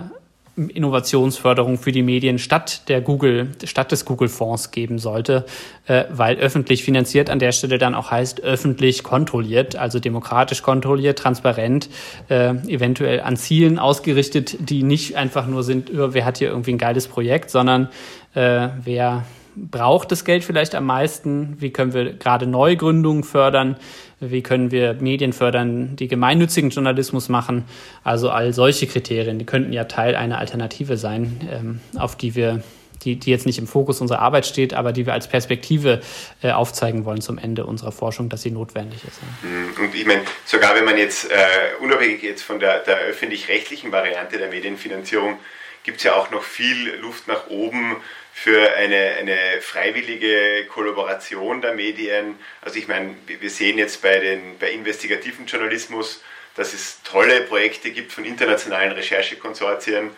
[0.56, 5.46] Innovationsförderung für die Medien statt der Google, statt des Google-Fonds geben sollte,
[5.88, 11.18] äh, weil öffentlich finanziert an der Stelle dann auch heißt öffentlich kontrolliert, also demokratisch kontrolliert,
[11.18, 11.90] transparent,
[12.30, 16.78] äh, eventuell an Zielen ausgerichtet, die nicht einfach nur sind, wer hat hier irgendwie ein
[16.78, 17.90] geiles Projekt, sondern
[18.36, 19.26] äh, wer
[19.56, 21.56] braucht das Geld vielleicht am meisten?
[21.60, 23.78] Wie können wir gerade Neugründungen fördern?
[24.20, 27.66] Wie können wir Medien fördern, die gemeinnützigen Journalismus machen?
[28.04, 32.64] Also all solche Kriterien, die könnten ja Teil einer Alternative sein, ähm, auf die wir
[33.04, 36.02] die, die jetzt nicht im Fokus unserer Arbeit steht, aber die wir als Perspektive
[36.42, 39.20] äh, aufzeigen wollen zum Ende unserer Forschung, dass sie notwendig ist.
[39.44, 39.86] Mhm.
[39.86, 41.36] Und ich meine, sogar wenn man jetzt äh,
[41.82, 45.38] unabhängig jetzt von der, der öffentlich-rechtlichen Variante der Medienfinanzierung,
[45.84, 47.98] gibt es ja auch noch viel Luft nach oben
[48.34, 52.40] für eine, eine freiwillige Kollaboration der Medien.
[52.62, 56.24] Also ich meine, wir sehen jetzt bei, den, bei investigativen Journalismus,
[56.56, 60.10] dass es tolle Projekte gibt von internationalen Recherchekonsortien,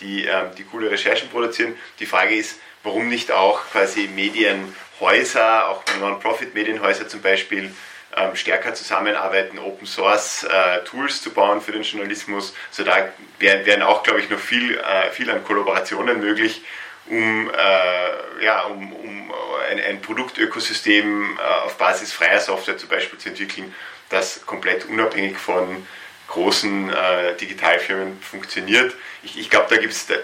[0.00, 1.76] die, ähm, die coole Recherchen produzieren.
[1.98, 7.74] Die Frage ist, warum nicht auch quasi Medienhäuser, auch Non-Profit-Medienhäuser zum Beispiel,
[8.16, 12.54] ähm, stärker zusammenarbeiten, Open Source äh, Tools zu bauen für den Journalismus.
[12.70, 13.08] Also da
[13.38, 16.62] wären auch, glaube ich, noch viel, äh, viel an Kollaborationen möglich,
[17.06, 19.32] um, äh, ja, um, um
[19.70, 23.74] ein, ein Produktökosystem äh, auf Basis freier Software zum Beispiel zu entwickeln,
[24.08, 25.86] das komplett unabhängig von
[26.28, 28.94] großen äh, Digitalfirmen funktioniert.
[29.22, 30.14] Ich, ich glaube, da gibt es, da,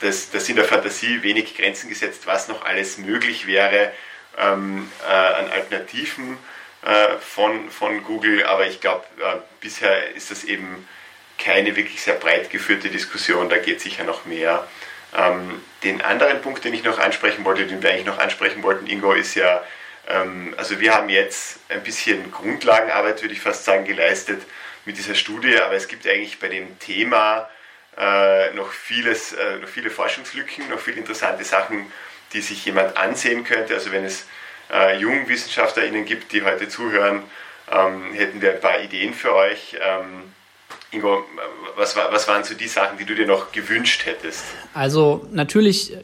[0.00, 3.92] das, das sind der Fantasie wenig Grenzen gesetzt, was noch alles möglich wäre
[4.38, 6.38] ähm, äh, an Alternativen
[6.82, 10.86] äh, von, von Google, aber ich glaube, äh, bisher ist das eben
[11.38, 14.66] keine wirklich sehr breit geführte Diskussion, da geht sicher noch mehr.
[15.16, 18.86] Ähm, den anderen Punkt, den ich noch ansprechen wollte, den wir eigentlich noch ansprechen wollten,
[18.86, 19.64] Ingo, ist ja,
[20.08, 24.42] ähm, also wir haben jetzt ein bisschen Grundlagenarbeit, würde ich fast sagen, geleistet
[24.84, 27.48] mit dieser Studie, aber es gibt eigentlich bei dem Thema
[27.96, 31.90] äh, noch, vieles, äh, noch viele Forschungslücken, noch viele interessante Sachen,
[32.32, 33.74] die sich jemand ansehen könnte.
[33.74, 34.26] Also wenn es
[34.72, 37.22] äh, jungen WissenschaftlerInnen gibt, die heute zuhören,
[37.70, 39.76] ähm, hätten wir ein paar Ideen für euch.
[39.80, 40.32] Ähm,
[40.90, 41.24] Ingo,
[41.76, 44.44] was, was waren so die Sachen, die du dir noch gewünscht hättest?
[44.72, 45.96] Also natürlich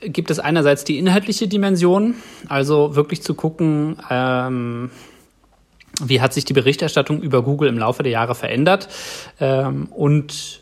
[0.00, 2.16] gibt es einerseits die inhaltliche Dimension,
[2.48, 4.90] also wirklich zu gucken, ähm,
[6.00, 8.88] wie hat sich die Berichterstattung über Google im Laufe der Jahre verändert
[9.38, 10.61] ähm, und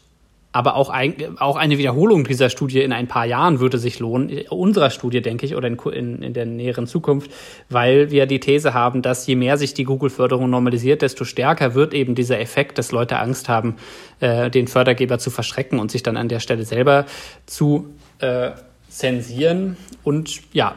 [0.53, 4.47] aber auch, ein, auch eine Wiederholung dieser Studie in ein paar Jahren würde sich lohnen,
[4.49, 7.31] unserer Studie, denke ich, oder in, in, in der näheren Zukunft,
[7.69, 11.95] weil wir die These haben, dass je mehr sich die Google-Förderung normalisiert, desto stärker wird
[11.95, 13.77] eben dieser Effekt, dass Leute Angst haben,
[14.19, 17.07] äh, den Fördergeber zu verschrecken und sich dann an der Stelle selber
[17.47, 18.51] zu äh,
[18.89, 19.77] zensieren.
[20.03, 20.75] Und ja,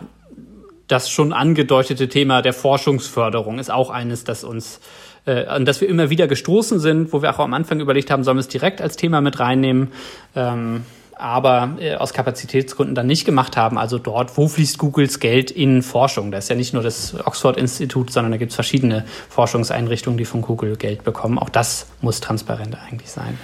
[0.88, 4.80] das schon angedeutete Thema der Forschungsförderung ist auch eines, das uns
[5.26, 8.24] äh, an das wir immer wieder gestoßen sind, wo wir auch am Anfang überlegt haben,
[8.24, 9.91] sollen wir es direkt als Thema mit reinnehmen.
[10.36, 13.78] Ähm, aber äh, aus Kapazitätsgründen dann nicht gemacht haben.
[13.78, 16.32] Also dort, wo fließt Googles Geld in Forschung?
[16.32, 20.41] Da ist ja nicht nur das Oxford-Institut, sondern da gibt es verschiedene Forschungseinrichtungen, die von
[20.41, 21.39] Google Geld bekommen.
[21.39, 23.39] Auch das muss transparent eigentlich sein.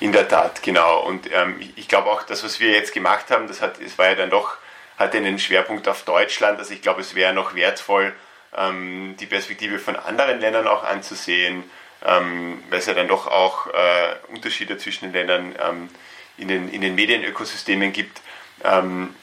[0.00, 1.00] In der Tat, genau.
[1.06, 4.08] Und ähm, ich glaube auch, das, was wir jetzt gemacht haben, das, hat, das war
[4.08, 4.56] ja dann doch,
[4.96, 6.58] hatte einen Schwerpunkt auf Deutschland.
[6.58, 8.12] Also ich glaube, es wäre noch wertvoll,
[8.56, 11.64] ähm, die Perspektive von anderen Ländern auch anzusehen,
[12.04, 15.88] ähm, weil es ja dann doch auch äh, Unterschiede zwischen den Ländern ähm,
[16.36, 18.20] in, den, in den Medienökosystemen gibt.
[18.64, 19.14] Ähm,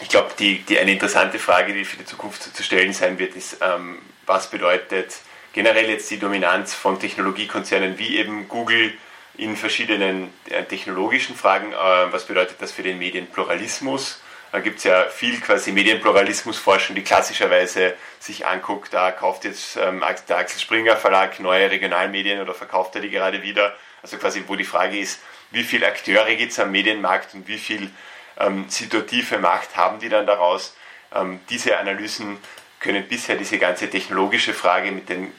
[0.00, 3.36] ich glaube, die, die eine interessante Frage, die für die Zukunft zu stellen sein wird,
[3.36, 5.16] ist, ähm, was bedeutet
[5.52, 8.94] generell jetzt die Dominanz von Technologiekonzernen wie eben Google
[9.36, 11.76] in verschiedenen äh, technologischen Fragen, äh,
[12.12, 14.22] was bedeutet das für den Medienpluralismus?
[14.52, 20.02] Da gibt es ja viel quasi Medienpluralismusforschung, die klassischerweise sich anguckt, da kauft jetzt ähm,
[20.28, 23.76] der Axel Springer Verlag neue Regionalmedien oder verkauft er die gerade wieder.
[24.02, 25.20] Also quasi, wo die Frage ist,
[25.52, 27.90] wie viele Akteure gibt es am Medienmarkt und wie viel
[28.38, 30.76] ähm, situative Macht haben die dann daraus?
[31.14, 32.38] Ähm, diese Analysen
[32.80, 35.32] können bisher diese ganze technologische Frage mit den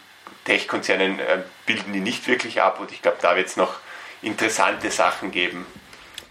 [0.46, 3.80] Tech-Konzernen äh, bilden die nicht wirklich ab und ich glaube, da wird es noch
[4.22, 5.66] interessante Sachen geben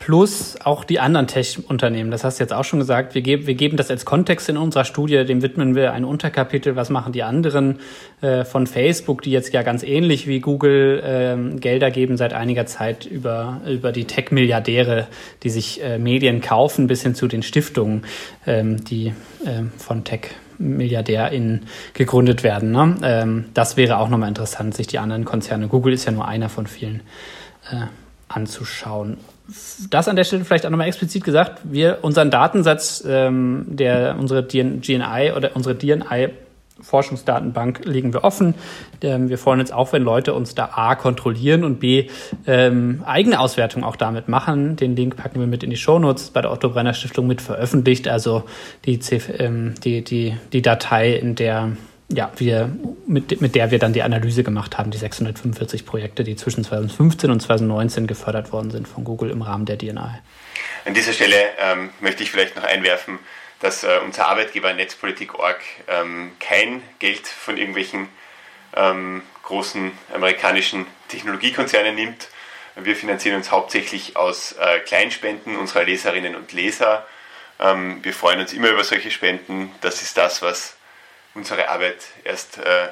[0.00, 2.10] plus auch die anderen Tech-Unternehmen.
[2.10, 3.14] Das hast du jetzt auch schon gesagt.
[3.14, 6.74] Wir, geben, wir geben das als Kontext in unserer Studie, dem widmen wir ein Unterkapitel,
[6.74, 7.80] was machen die anderen
[8.22, 12.64] äh, von Facebook, die jetzt ja ganz ähnlich wie Google äh, Gelder geben seit einiger
[12.64, 15.06] Zeit über, über die Tech-Milliardäre,
[15.42, 18.02] die sich äh, Medien kaufen, bis hin zu den Stiftungen,
[18.46, 19.12] ähm, die
[19.46, 22.72] ähm, von Tech MilliardärInnen gegründet werden.
[22.72, 22.96] Ne?
[23.02, 26.48] Ähm, das wäre auch nochmal interessant, sich die anderen Konzerne, Google ist ja nur einer
[26.48, 27.02] von vielen,
[27.70, 27.84] äh,
[28.28, 29.18] anzuschauen
[29.90, 34.44] das an der Stelle vielleicht auch nochmal explizit gesagt, wir unseren Datensatz, ähm, der unsere
[34.44, 36.30] GNI oder unsere DNI
[36.82, 38.54] Forschungsdatenbank legen wir offen.
[39.02, 42.08] Ähm, wir freuen uns auch, wenn Leute uns da A kontrollieren und B
[42.46, 44.76] ähm, eigene Auswertungen auch damit machen.
[44.76, 48.08] Den Link packen wir mit in die Shownotes bei der Otto Brenner Stiftung mit veröffentlicht.
[48.08, 48.44] Also
[48.84, 48.98] die,
[49.38, 51.72] ähm, die, die, die Datei, in der
[52.12, 52.70] ja, wir,
[53.06, 57.30] mit, mit der wir dann die Analyse gemacht haben, die 645 Projekte, die zwischen 2015
[57.30, 60.20] und 2019 gefördert worden sind von Google im Rahmen der DNI.
[60.84, 63.18] An dieser Stelle ähm, möchte ich vielleicht noch einwerfen,
[63.60, 68.08] dass äh, unser Arbeitgeber Netzpolitik.org ähm, kein Geld von irgendwelchen
[68.74, 72.28] ähm, großen amerikanischen Technologiekonzernen nimmt.
[72.76, 77.06] Wir finanzieren uns hauptsächlich aus äh, Kleinspenden unserer Leserinnen und Leser
[77.60, 79.70] Ähm, wir freuen uns immer über solche Spenden.
[79.82, 80.76] Das ist das, was
[81.34, 82.88] unsere Arbeit erst äh,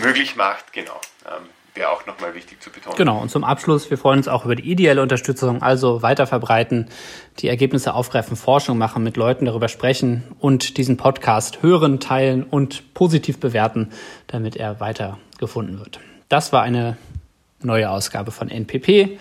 [0.00, 0.72] möglich macht.
[0.72, 1.00] Genau.
[1.26, 2.96] Ähm, Wäre auch nochmal wichtig zu betonen.
[2.96, 3.20] Genau.
[3.20, 6.88] Und zum Abschluss, wir freuen uns auch über die ideelle Unterstützung, also weiter verbreiten,
[7.38, 12.92] die Ergebnisse aufgreifen, Forschung machen, mit Leuten darüber sprechen und diesen Podcast hören, teilen und
[12.92, 13.92] positiv bewerten,
[14.26, 16.00] damit er weiter gefunden wird.
[16.28, 16.96] Das war eine
[17.60, 19.18] neue Ausgabe von NPP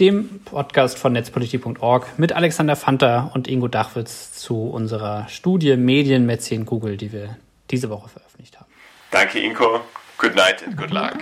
[0.00, 6.66] dem Podcast von netzpolitik.org mit Alexander Fanta und Ingo Dachwitz zu unserer Studie Medien Mäzen
[6.66, 7.36] Google, die wir
[7.70, 8.70] diese Woche veröffentlicht haben.
[9.10, 9.80] Danke, Ingo.
[10.18, 11.18] Good night and good luck.